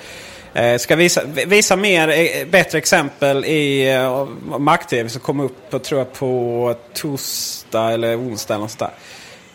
Eh, 0.55 0.79
ska 0.79 0.97
visa, 0.97 1.25
visa 1.47 1.77
mer, 1.77 2.09
eh, 2.09 2.47
bättre 2.47 2.79
exempel 2.79 3.45
i 3.45 3.93
eh, 3.93 4.27
Mac-TV 4.59 5.09
som 5.09 5.21
kommer 5.21 5.45
upp 5.45 5.71
på, 5.71 5.79
tror 5.79 6.01
jag, 6.01 6.13
på 6.13 6.75
torsdag 6.95 7.93
eller 7.93 8.19
onsdag. 8.19 8.55
Eller 8.55 8.67
sådär. 8.67 8.91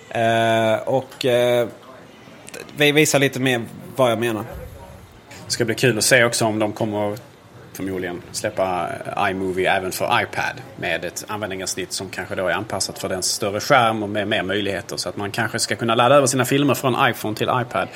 Eh, 0.09 0.79
och 0.87 1.25
eh, 1.25 1.67
visa 2.77 3.17
lite 3.17 3.39
mer 3.39 3.65
vad 3.95 4.11
jag 4.11 4.19
menar. 4.19 4.43
Det 5.45 5.51
ska 5.51 5.65
bli 5.65 5.75
kul 5.75 5.97
att 5.97 6.03
se 6.03 6.23
också 6.23 6.45
om 6.45 6.59
de 6.59 6.73
kommer 6.73 7.17
förmodligen 7.75 8.21
släppa 8.31 8.89
iMovie 9.29 9.71
även 9.71 9.91
för 9.91 10.21
iPad 10.21 10.61
med 10.75 11.05
ett 11.05 11.25
användningssnitt 11.27 11.91
som 11.91 12.09
kanske 12.09 12.35
då 12.35 12.47
är 12.47 12.53
anpassat 12.53 12.99
för 12.99 13.09
den 13.09 13.23
större 13.23 13.59
skärm 13.59 14.03
och 14.03 14.09
med 14.09 14.27
mer 14.27 14.43
möjligheter. 14.43 14.97
Så 14.97 15.09
att 15.09 15.17
man 15.17 15.31
kanske 15.31 15.59
ska 15.59 15.75
kunna 15.75 15.95
ladda 15.95 16.15
över 16.15 16.27
sina 16.27 16.45
filmer 16.45 16.73
från 16.73 17.09
iPhone 17.09 17.35
till 17.35 17.49
iPad 17.61 17.87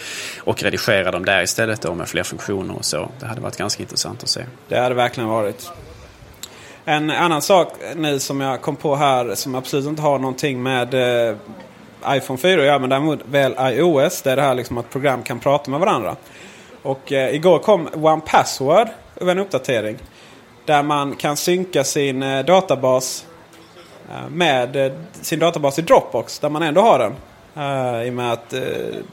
och 0.43 0.63
redigera 0.63 1.11
dem 1.11 1.25
där 1.25 1.43
istället 1.43 1.81
då 1.81 1.93
med 1.93 2.07
fler 2.07 2.23
funktioner 2.23 2.75
och 2.75 2.85
så. 2.85 3.09
Det 3.19 3.25
hade 3.25 3.41
varit 3.41 3.57
ganska 3.57 3.83
intressant 3.83 4.23
att 4.23 4.29
se. 4.29 4.41
Det 4.67 4.79
hade 4.79 4.95
verkligen 4.95 5.29
varit. 5.29 5.71
En 6.85 7.11
annan 7.11 7.41
sak 7.41 7.73
nu 7.95 8.19
som 8.19 8.41
jag 8.41 8.61
kom 8.61 8.75
på 8.75 8.95
här 8.95 9.35
som 9.35 9.55
absolut 9.55 9.85
inte 9.85 10.01
har 10.01 10.19
någonting 10.19 10.63
med 10.63 10.93
eh, 10.93 11.35
iPhone 12.07 12.37
4 12.37 12.61
att 12.61 12.67
göra 12.67 12.79
men 12.79 12.89
däremot 12.89 13.19
väl 13.25 13.55
iOS. 13.59 14.21
Det 14.21 14.31
är 14.31 14.35
det 14.35 14.41
här 14.41 14.55
liksom 14.55 14.77
att 14.77 14.89
program 14.89 15.23
kan 15.23 15.39
prata 15.39 15.71
med 15.71 15.79
varandra. 15.79 16.15
Och 16.83 17.11
eh, 17.11 17.35
igår 17.35 17.59
kom 17.59 17.89
One 17.93 18.21
Password 18.25 18.87
över 19.15 19.31
en 19.31 19.39
uppdatering. 19.39 19.97
Där 20.65 20.83
man 20.83 21.15
kan 21.15 21.37
synka 21.37 21.83
sin 21.83 22.23
eh, 22.23 22.45
databas 22.45 23.25
eh, 24.09 24.29
med 24.29 24.75
eh, 24.75 24.91
sin 25.21 25.39
databas 25.39 25.79
i 25.79 25.81
Dropbox 25.81 26.39
där 26.39 26.49
man 26.49 26.63
ändå 26.63 26.81
har 26.81 26.99
den. 26.99 27.15
Uh, 27.57 28.07
I 28.07 28.09
och 28.09 28.13
med 28.13 28.33
att 28.33 28.53
uh, 28.53 28.61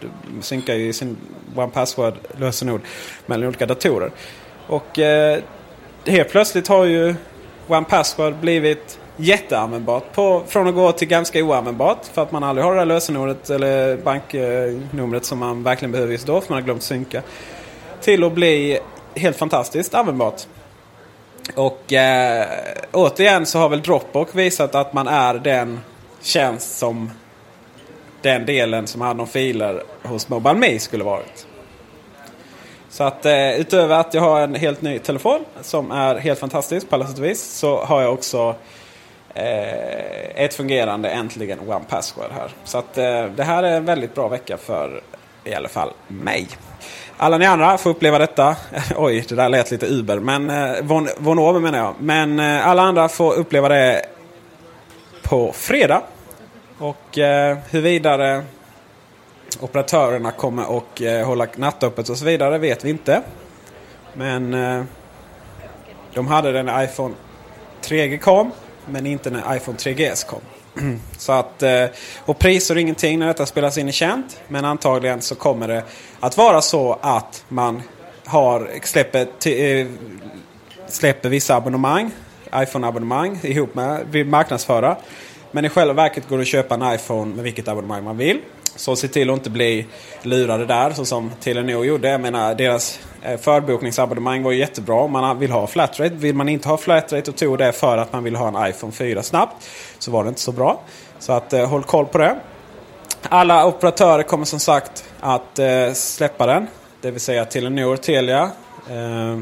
du 0.00 0.09
synkar 0.40 0.74
ju 0.74 0.92
sin 0.92 1.16
One 1.57 1.72
Password-lösenord 1.72 2.81
mellan 3.26 3.48
olika 3.48 3.66
datorer. 3.66 4.11
Och 4.66 4.98
uh, 4.98 5.42
helt 6.12 6.29
plötsligt 6.29 6.68
har 6.68 6.85
ju 6.85 7.14
One 7.68 7.85
Password 7.85 8.35
blivit 8.35 8.98
jätteanvändbart. 9.16 10.12
På, 10.12 10.42
från 10.46 10.68
att 10.68 10.74
gå 10.74 10.92
till 10.92 11.09
ganska 11.09 11.44
oanvändbart 11.44 11.98
för 12.12 12.22
att 12.22 12.33
man 12.33 12.44
aldrig 12.44 12.64
har 12.64 12.74
det 12.74 12.81
där 12.81 12.87
lösenordet 12.87 13.50
eller 13.50 13.96
banknumret 13.96 15.24
som 15.24 15.38
man 15.38 15.62
verkligen 15.62 15.92
behöver 15.92 16.12
just 16.12 16.26
då 16.26 16.40
för 16.40 16.52
man 16.52 16.62
har 16.62 16.64
glömt 16.64 16.83
synka. 16.83 17.22
Till 18.01 18.25
att 18.25 18.33
bli 18.33 18.79
helt 19.15 19.37
fantastiskt 19.37 19.95
användbart. 19.95 20.43
Och 21.55 21.93
eh, 21.93 22.47
återigen 22.93 23.47
så 23.47 23.59
har 23.59 23.69
väl 23.69 23.83
Dropbox 23.83 24.35
visat 24.35 24.75
att 24.75 24.93
man 24.93 25.09
är 25.09 25.35
den 25.35 25.81
tjänst 26.23 26.79
som 26.79 27.11
den 28.23 28.47
delen 28.47 28.87
som 28.87 29.01
hade 29.01 29.21
om 29.21 29.29
filer 29.29 29.83
hos 30.03 30.29
MobileMe 30.29 30.79
skulle 30.79 31.05
varit. 31.05 31.47
Så 32.89 33.05
att 33.05 33.27
eh, 33.27 33.61
utöver 33.61 34.01
att 34.01 34.15
jag 34.15 34.23
har 34.23 34.41
en 34.41 34.55
helt 34.55 34.83
ny 34.83 34.99
telefon 34.99 35.45
som 35.61 35.91
är 35.91 36.15
helt 36.15 36.39
fantastisk 36.39 36.89
på 36.89 36.95
alla 36.95 37.07
sätt 37.07 37.19
och 37.19 37.25
vis. 37.25 37.43
Så 37.43 37.85
har 37.85 38.03
jag 38.03 38.13
också 38.13 38.55
eh, 39.35 40.45
ett 40.45 40.55
fungerande 40.55 41.09
äntligen 41.09 41.59
One 41.69 41.85
Password 41.89 42.31
här. 42.35 42.51
Så 42.65 42.79
att 42.79 42.99
eh, 42.99 43.25
det 43.25 43.45
här 43.45 43.63
är 43.63 43.77
en 43.77 43.85
väldigt 43.85 44.15
bra 44.15 44.29
vecka 44.29 44.57
för 44.57 45.01
i 45.45 45.55
alla 45.55 45.69
fall 45.69 45.91
mig. 46.09 46.49
Alla 47.18 47.38
ni 47.38 47.46
andra 47.46 47.79
får 47.79 47.90
uppleva 47.90 48.18
detta. 48.18 48.57
Oj, 48.96 49.24
det 49.29 49.35
där 49.35 49.48
lät 49.48 49.70
lite 49.70 49.87
Uber. 49.87 50.18
Men 50.18 50.50
eh, 50.50 50.83
von, 50.83 51.09
von 51.18 51.38
Ober 51.38 51.61
menar 51.61 51.79
jag. 51.79 51.94
Men 52.00 52.40
eh, 52.40 52.68
alla 52.68 52.83
andra 52.83 53.09
får 53.09 53.35
uppleva 53.35 53.68
det 53.68 54.07
på 55.22 55.52
fredag. 55.52 56.02
Och 56.79 57.18
eh, 57.18 57.59
hur 57.70 57.81
vidare 57.81 58.44
operatörerna 59.61 60.31
kommer 60.31 60.79
att 60.79 61.00
eh, 61.00 61.26
hålla 61.26 61.46
nattöppet 61.57 62.09
och 62.09 62.18
så 62.18 62.24
vidare 62.24 62.59
vet 62.59 62.85
vi 62.85 62.90
inte. 62.90 63.22
Men 64.14 64.55
eh, 64.55 64.85
de 66.14 66.26
hade 66.26 66.52
den 66.52 66.66
när 66.66 66.85
iPhone 66.85 67.14
3G 67.83 68.18
kom. 68.18 68.50
Men 68.87 69.07
inte 69.07 69.31
när 69.31 69.57
iPhone 69.57 69.79
3GS 69.79 70.26
kom. 70.26 70.40
Så 71.19 71.33
att, 71.33 71.62
eh, 71.62 71.85
och 72.25 72.39
priser 72.39 72.75
och 72.75 72.81
ingenting 72.81 73.19
när 73.19 73.27
detta 73.27 73.47
spelas 73.47 73.79
in 73.79 73.89
är 73.89 73.93
känt. 73.93 74.41
Men 74.49 74.65
antagligen 74.65 75.23
så 75.23 75.35
kommer 75.35 75.69
det 75.69 75.83
att 76.21 76.37
vara 76.37 76.61
så 76.61 76.99
att 77.01 77.45
man 77.49 77.83
har, 78.25 78.71
släpper, 78.83 79.21
eh, 79.49 79.87
släpper 80.89 81.29
vissa 81.29 81.57
abonnemang. 81.57 82.11
iPhone-abonnemang 82.55 83.39
ihop 83.43 83.75
med, 83.75 84.07
vill 84.11 84.27
marknadsföra. 84.27 84.97
Men 85.51 85.65
i 85.65 85.69
själva 85.69 85.95
verket 85.95 86.29
går 86.29 86.37
det 86.37 86.43
att 86.43 86.49
köpa 86.49 86.75
en 86.75 86.95
iPhone 86.95 87.35
med 87.35 87.45
vilket 87.45 87.69
abonnemang 87.69 88.05
man 88.05 88.17
vill. 88.17 88.41
Så 88.77 88.97
se 88.97 89.09
till 89.09 89.31
att 89.31 89.37
inte 89.37 89.51
bli 89.51 89.87
lurade 90.23 90.67
där 90.67 90.91
så 90.91 91.05
som 91.05 91.31
Telenor 91.41 91.87
gjorde. 91.87 92.09
Jag 92.09 92.21
menar 92.21 92.55
deras 92.55 93.01
eh, 93.23 93.37
förbokningsabonnemang 93.37 94.43
var 94.43 94.53
jättebra 94.53 94.95
om 94.97 95.12
man 95.12 95.39
vill 95.39 95.51
ha 95.51 95.67
flatrate. 95.67 96.15
Vill 96.15 96.35
man 96.35 96.49
inte 96.49 96.69
ha 96.69 96.77
flatrate 96.77 97.31
och 97.31 97.37
tog 97.37 97.59
det 97.59 97.73
för 97.73 97.99
att 97.99 98.12
man 98.12 98.25
vill 98.25 98.37
ha 98.37 98.49
en 98.49 98.71
iPhone 98.71 98.93
4 98.93 99.23
snabbt. 99.23 99.69
Så 99.99 100.11
var 100.11 100.25
det 100.25 100.29
inte 100.29 100.41
så 100.41 100.53
bra. 100.53 100.81
Så 101.19 101.33
att 101.33 101.53
eh, 101.53 101.69
håll 101.69 101.83
koll 101.83 102.07
på 102.07 102.19
det. 102.19 102.37
Alla 103.23 103.67
operatörer 103.67 104.23
kommer 104.23 104.45
som 104.45 104.61
sagt 104.61 105.05
att 105.21 105.59
eh, 105.59 105.93
släppa 105.93 106.47
den. 106.47 106.67
Det 107.01 107.11
vill 107.11 107.21
säga 107.21 107.45
Telenor, 107.45 107.97
Telia, 107.97 108.51
eh, 108.91 109.41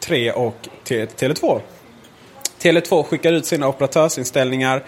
3 0.00 0.32
och 0.32 0.56
Tele2. 0.84 1.60
Tele2 2.60 3.02
skickar 3.02 3.32
ut 3.32 3.46
sina 3.46 3.68
operatörsinställningar 3.68 4.82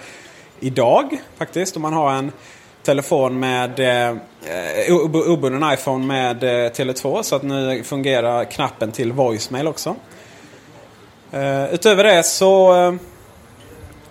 idag 0.61 1.19
faktiskt. 1.37 1.77
Om 1.77 1.83
man 1.83 1.93
har 1.93 2.12
en 2.12 2.33
telefon 2.87 3.38
med 3.38 3.81
eh, 3.81 4.16
obunden 5.12 5.72
iPhone 5.72 6.07
med 6.07 6.44
eh, 6.44 6.70
Tele2. 6.70 7.22
Så 7.22 7.37
att 7.37 7.42
nu 7.42 7.83
fungerar 7.83 8.44
knappen 8.44 8.92
till 8.92 9.12
voicemail 9.12 9.66
också. 9.66 9.96
Eh, 11.33 11.75
utöver 11.75 12.05
det 12.05 12.22
så 12.22 12.75
eh, 12.75 12.94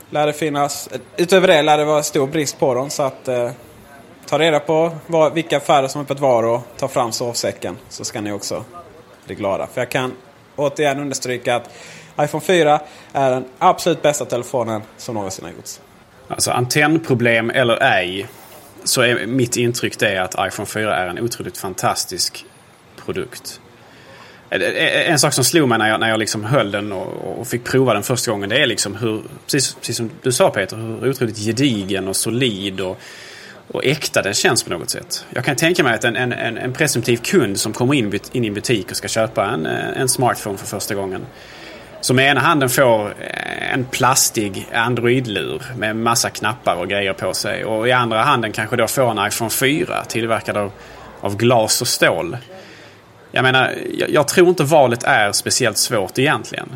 lär 0.09 0.27
det 0.27 0.33
finnas... 0.33 0.87
Eh, 0.87 0.99
utöver 1.17 1.47
det 1.47 1.61
lär 1.61 1.77
det 1.77 1.85
vara 1.85 2.03
stor 2.03 2.27
brist 2.27 2.59
på 2.59 2.73
dem. 2.73 2.89
Så 2.89 3.03
att 3.03 3.27
eh, 3.27 3.51
ta 4.25 4.39
reda 4.39 4.59
på 4.59 4.91
vad, 5.07 5.33
vilka 5.33 5.57
affärer 5.57 5.87
som 5.87 6.01
är 6.01 6.05
öppet 6.05 6.19
var 6.19 6.43
och 6.43 6.61
ta 6.77 6.87
fram 6.87 7.11
sovsäcken. 7.11 7.77
Så 7.89 8.05
ska 8.05 8.21
ni 8.21 8.31
också 8.31 8.63
bli 9.25 9.35
glada. 9.35 9.67
För 9.73 9.81
jag 9.81 9.89
kan 9.89 10.11
återigen 10.55 10.99
understryka 10.99 11.55
att 11.55 11.69
iPhone 12.21 12.43
4 12.43 12.79
är 13.13 13.31
den 13.31 13.45
absolut 13.59 14.01
bästa 14.01 14.25
telefonen 14.25 14.81
som 14.97 15.15
någonsin 15.15 15.45
har 15.45 15.51
gjorts. 15.51 15.81
Alltså 16.27 16.51
antennproblem 16.51 17.49
eller 17.49 17.83
ej 17.83 18.27
så 18.85 19.01
är 19.01 19.25
mitt 19.25 19.57
intryck 19.57 19.99
det 19.99 20.17
att 20.17 20.35
iPhone 20.47 20.65
4 20.65 20.95
är 20.95 21.07
en 21.07 21.19
otroligt 21.19 21.57
fantastisk 21.57 22.45
produkt. 23.05 23.61
En 24.49 25.19
sak 25.19 25.33
som 25.33 25.43
slog 25.43 25.69
mig 25.69 25.77
när 25.77 25.89
jag, 25.89 25.99
när 25.99 26.09
jag 26.09 26.19
liksom 26.19 26.43
höll 26.43 26.71
den 26.71 26.91
och, 26.91 27.39
och 27.39 27.47
fick 27.47 27.63
prova 27.63 27.93
den 27.93 28.03
första 28.03 28.31
gången 28.31 28.49
det 28.49 28.57
är 28.57 28.65
liksom 28.65 28.95
hur, 28.95 29.21
precis, 29.45 29.73
precis 29.73 29.97
som 29.97 30.11
du 30.21 30.31
sa 30.31 30.49
Peter, 30.49 30.77
hur 30.77 31.09
otroligt 31.09 31.37
gedigen 31.37 32.07
och 32.07 32.15
solid 32.15 32.81
och, 32.81 32.99
och 33.67 33.85
äkta 33.85 34.21
den 34.21 34.33
känns 34.33 34.63
på 34.63 34.69
något 34.69 34.89
sätt. 34.89 35.25
Jag 35.29 35.45
kan 35.45 35.55
tänka 35.55 35.83
mig 35.83 35.93
att 35.93 36.03
en, 36.03 36.15
en, 36.15 36.57
en 36.57 36.73
presumtiv 36.73 37.17
kund 37.17 37.59
som 37.59 37.73
kommer 37.73 37.93
in, 37.93 38.19
in 38.31 38.43
i 38.43 38.47
en 38.47 38.53
butik 38.53 38.91
och 38.91 38.97
ska 38.97 39.07
köpa 39.07 39.45
en, 39.45 39.65
eh, 39.65 40.01
en 40.01 40.09
smartphone 40.09 40.57
för 40.57 40.65
första 40.65 40.95
gången 40.95 41.25
som 42.05 42.15
med 42.15 42.31
ena 42.31 42.39
handen 42.39 42.69
får 42.69 43.07
eh, 43.07 43.73
en 43.73 43.85
plastig 43.85 44.67
Android-lur 44.73 45.61
med 45.77 45.95
massa 45.95 46.29
knappar 46.29 46.75
och 46.75 46.87
grejer 46.87 47.13
på 47.13 47.33
sig. 47.33 47.65
Och 47.65 47.87
i 47.87 47.91
andra 47.91 48.21
handen 48.21 48.51
kanske 48.51 48.75
då 48.75 48.87
får 48.87 49.11
en 49.11 49.27
iPhone 49.27 49.49
4 49.49 50.03
tillverkad 50.07 50.57
av, 50.57 50.71
av 51.21 51.37
glas 51.37 51.81
och 51.81 51.87
stål. 51.87 52.37
Jag 53.31 53.43
menar, 53.43 53.73
jag, 53.97 54.09
jag, 54.09 54.27
tror 54.27 54.49
inte 54.49 54.63
valet 54.63 55.03
är 55.03 55.31
speciellt 55.31 55.77
svårt 55.77 56.19
egentligen. 56.19 56.75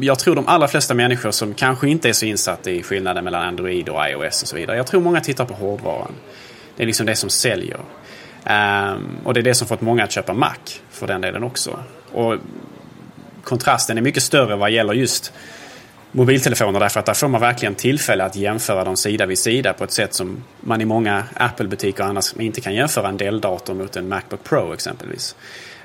Jag 0.00 0.18
tror 0.18 0.34
de 0.34 0.48
allra 0.48 0.68
flesta 0.68 0.94
människor 0.94 1.30
som 1.30 1.54
kanske 1.54 1.88
inte 1.88 2.08
är 2.08 2.12
så 2.12 2.26
insatta 2.26 2.70
i 2.70 2.82
skillnaden 2.82 3.24
mellan 3.24 3.42
Android 3.42 3.88
och 3.88 4.08
iOS 4.08 4.42
och 4.42 4.48
så 4.48 4.56
vidare. 4.56 4.76
Jag 4.76 4.86
tror 4.86 5.00
många 5.00 5.20
tittar 5.20 5.44
på 5.44 5.54
hårdvaran. 5.54 6.12
Det 6.76 6.82
är 6.82 6.86
liksom 6.86 7.06
det 7.06 7.16
som 7.16 7.30
säljer. 7.30 7.80
Um, 8.44 9.18
och 9.24 9.34
det 9.34 9.40
är 9.40 9.44
det 9.44 9.54
som 9.54 9.68
fått 9.68 9.80
många 9.80 10.04
att 10.04 10.12
köpa 10.12 10.32
Mac 10.32 10.54
för 10.90 11.06
den 11.06 11.20
delen 11.20 11.44
också. 11.44 11.78
Och 12.12 12.36
kontrasten 13.44 13.98
är 13.98 14.02
mycket 14.02 14.22
större 14.22 14.56
vad 14.56 14.70
gäller 14.70 14.92
just 14.92 15.32
mobiltelefoner 16.12 16.80
därför 16.80 17.00
att 17.00 17.06
där 17.06 17.14
får 17.14 17.28
man 17.28 17.40
verkligen 17.40 17.74
tillfälle 17.74 18.24
att 18.24 18.36
jämföra 18.36 18.84
dem 18.84 18.96
sida 18.96 19.26
vid 19.26 19.38
sida 19.38 19.72
på 19.72 19.84
ett 19.84 19.92
sätt 19.92 20.14
som 20.14 20.44
man 20.60 20.80
i 20.80 20.84
många 20.84 21.24
Apple-butiker 21.34 22.04
annars 22.04 22.34
inte 22.38 22.60
kan 22.60 22.74
jämföra 22.74 23.08
en 23.08 23.16
Dell-dator 23.16 23.74
mot 23.74 23.96
en 23.96 24.08
Macbook 24.08 24.44
Pro 24.44 24.74
exempelvis. 24.74 25.36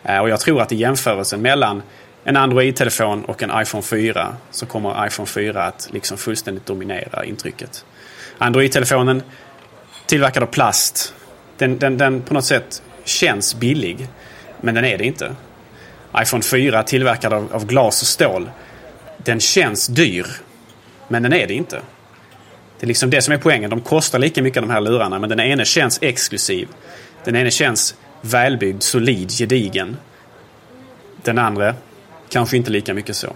Eh, 0.03 0.17
och 0.17 0.29
jag 0.29 0.39
tror 0.39 0.61
att 0.61 0.71
i 0.71 0.75
jämförelsen 0.75 1.41
mellan 1.41 1.81
en 2.23 2.37
Android-telefon 2.37 3.25
och 3.25 3.43
en 3.43 3.51
iPhone 3.61 3.83
4 3.83 4.35
så 4.51 4.65
kommer 4.65 5.07
iPhone 5.07 5.27
4 5.27 5.63
att 5.63 5.89
liksom 5.91 6.17
fullständigt 6.17 6.65
dominera 6.65 7.25
intrycket. 7.25 7.85
Android-telefonen 8.37 9.23
tillverkad 10.05 10.43
av 10.43 10.47
plast. 10.47 11.13
Den, 11.57 11.79
den, 11.79 11.97
den 11.97 12.21
på 12.21 12.33
något 12.33 12.45
sätt 12.45 12.81
känns 13.03 13.55
billig. 13.55 14.07
Men 14.61 14.75
den 14.75 14.85
är 14.85 14.97
det 14.97 15.05
inte 15.05 15.35
iPhone 16.17 16.43
4 16.43 16.83
tillverkad 16.83 17.33
av, 17.33 17.53
av 17.53 17.65
glas 17.65 18.01
och 18.01 18.07
stål. 18.07 18.49
Den 19.17 19.39
känns 19.39 19.87
dyr. 19.87 20.27
Men 21.07 21.23
den 21.23 21.33
är 21.33 21.47
det 21.47 21.53
inte. 21.53 21.81
Det 22.79 22.85
är 22.85 22.87
liksom 22.87 23.09
det 23.09 23.21
som 23.21 23.33
är 23.33 23.37
poängen. 23.37 23.69
De 23.69 23.81
kostar 23.81 24.19
lika 24.19 24.43
mycket 24.43 24.63
de 24.63 24.69
här 24.69 24.81
lurarna 24.81 25.19
men 25.19 25.29
den 25.29 25.39
ene 25.39 25.65
känns 25.65 25.99
exklusiv. 26.01 26.67
Den 27.23 27.35
ene 27.35 27.51
känns 27.51 27.95
välbyggd, 28.21 28.83
solid, 28.83 29.31
gedigen. 29.31 29.97
Den 31.23 31.37
andra 31.37 31.75
kanske 32.29 32.57
inte 32.57 32.71
lika 32.71 32.93
mycket 32.93 33.15
så. 33.15 33.35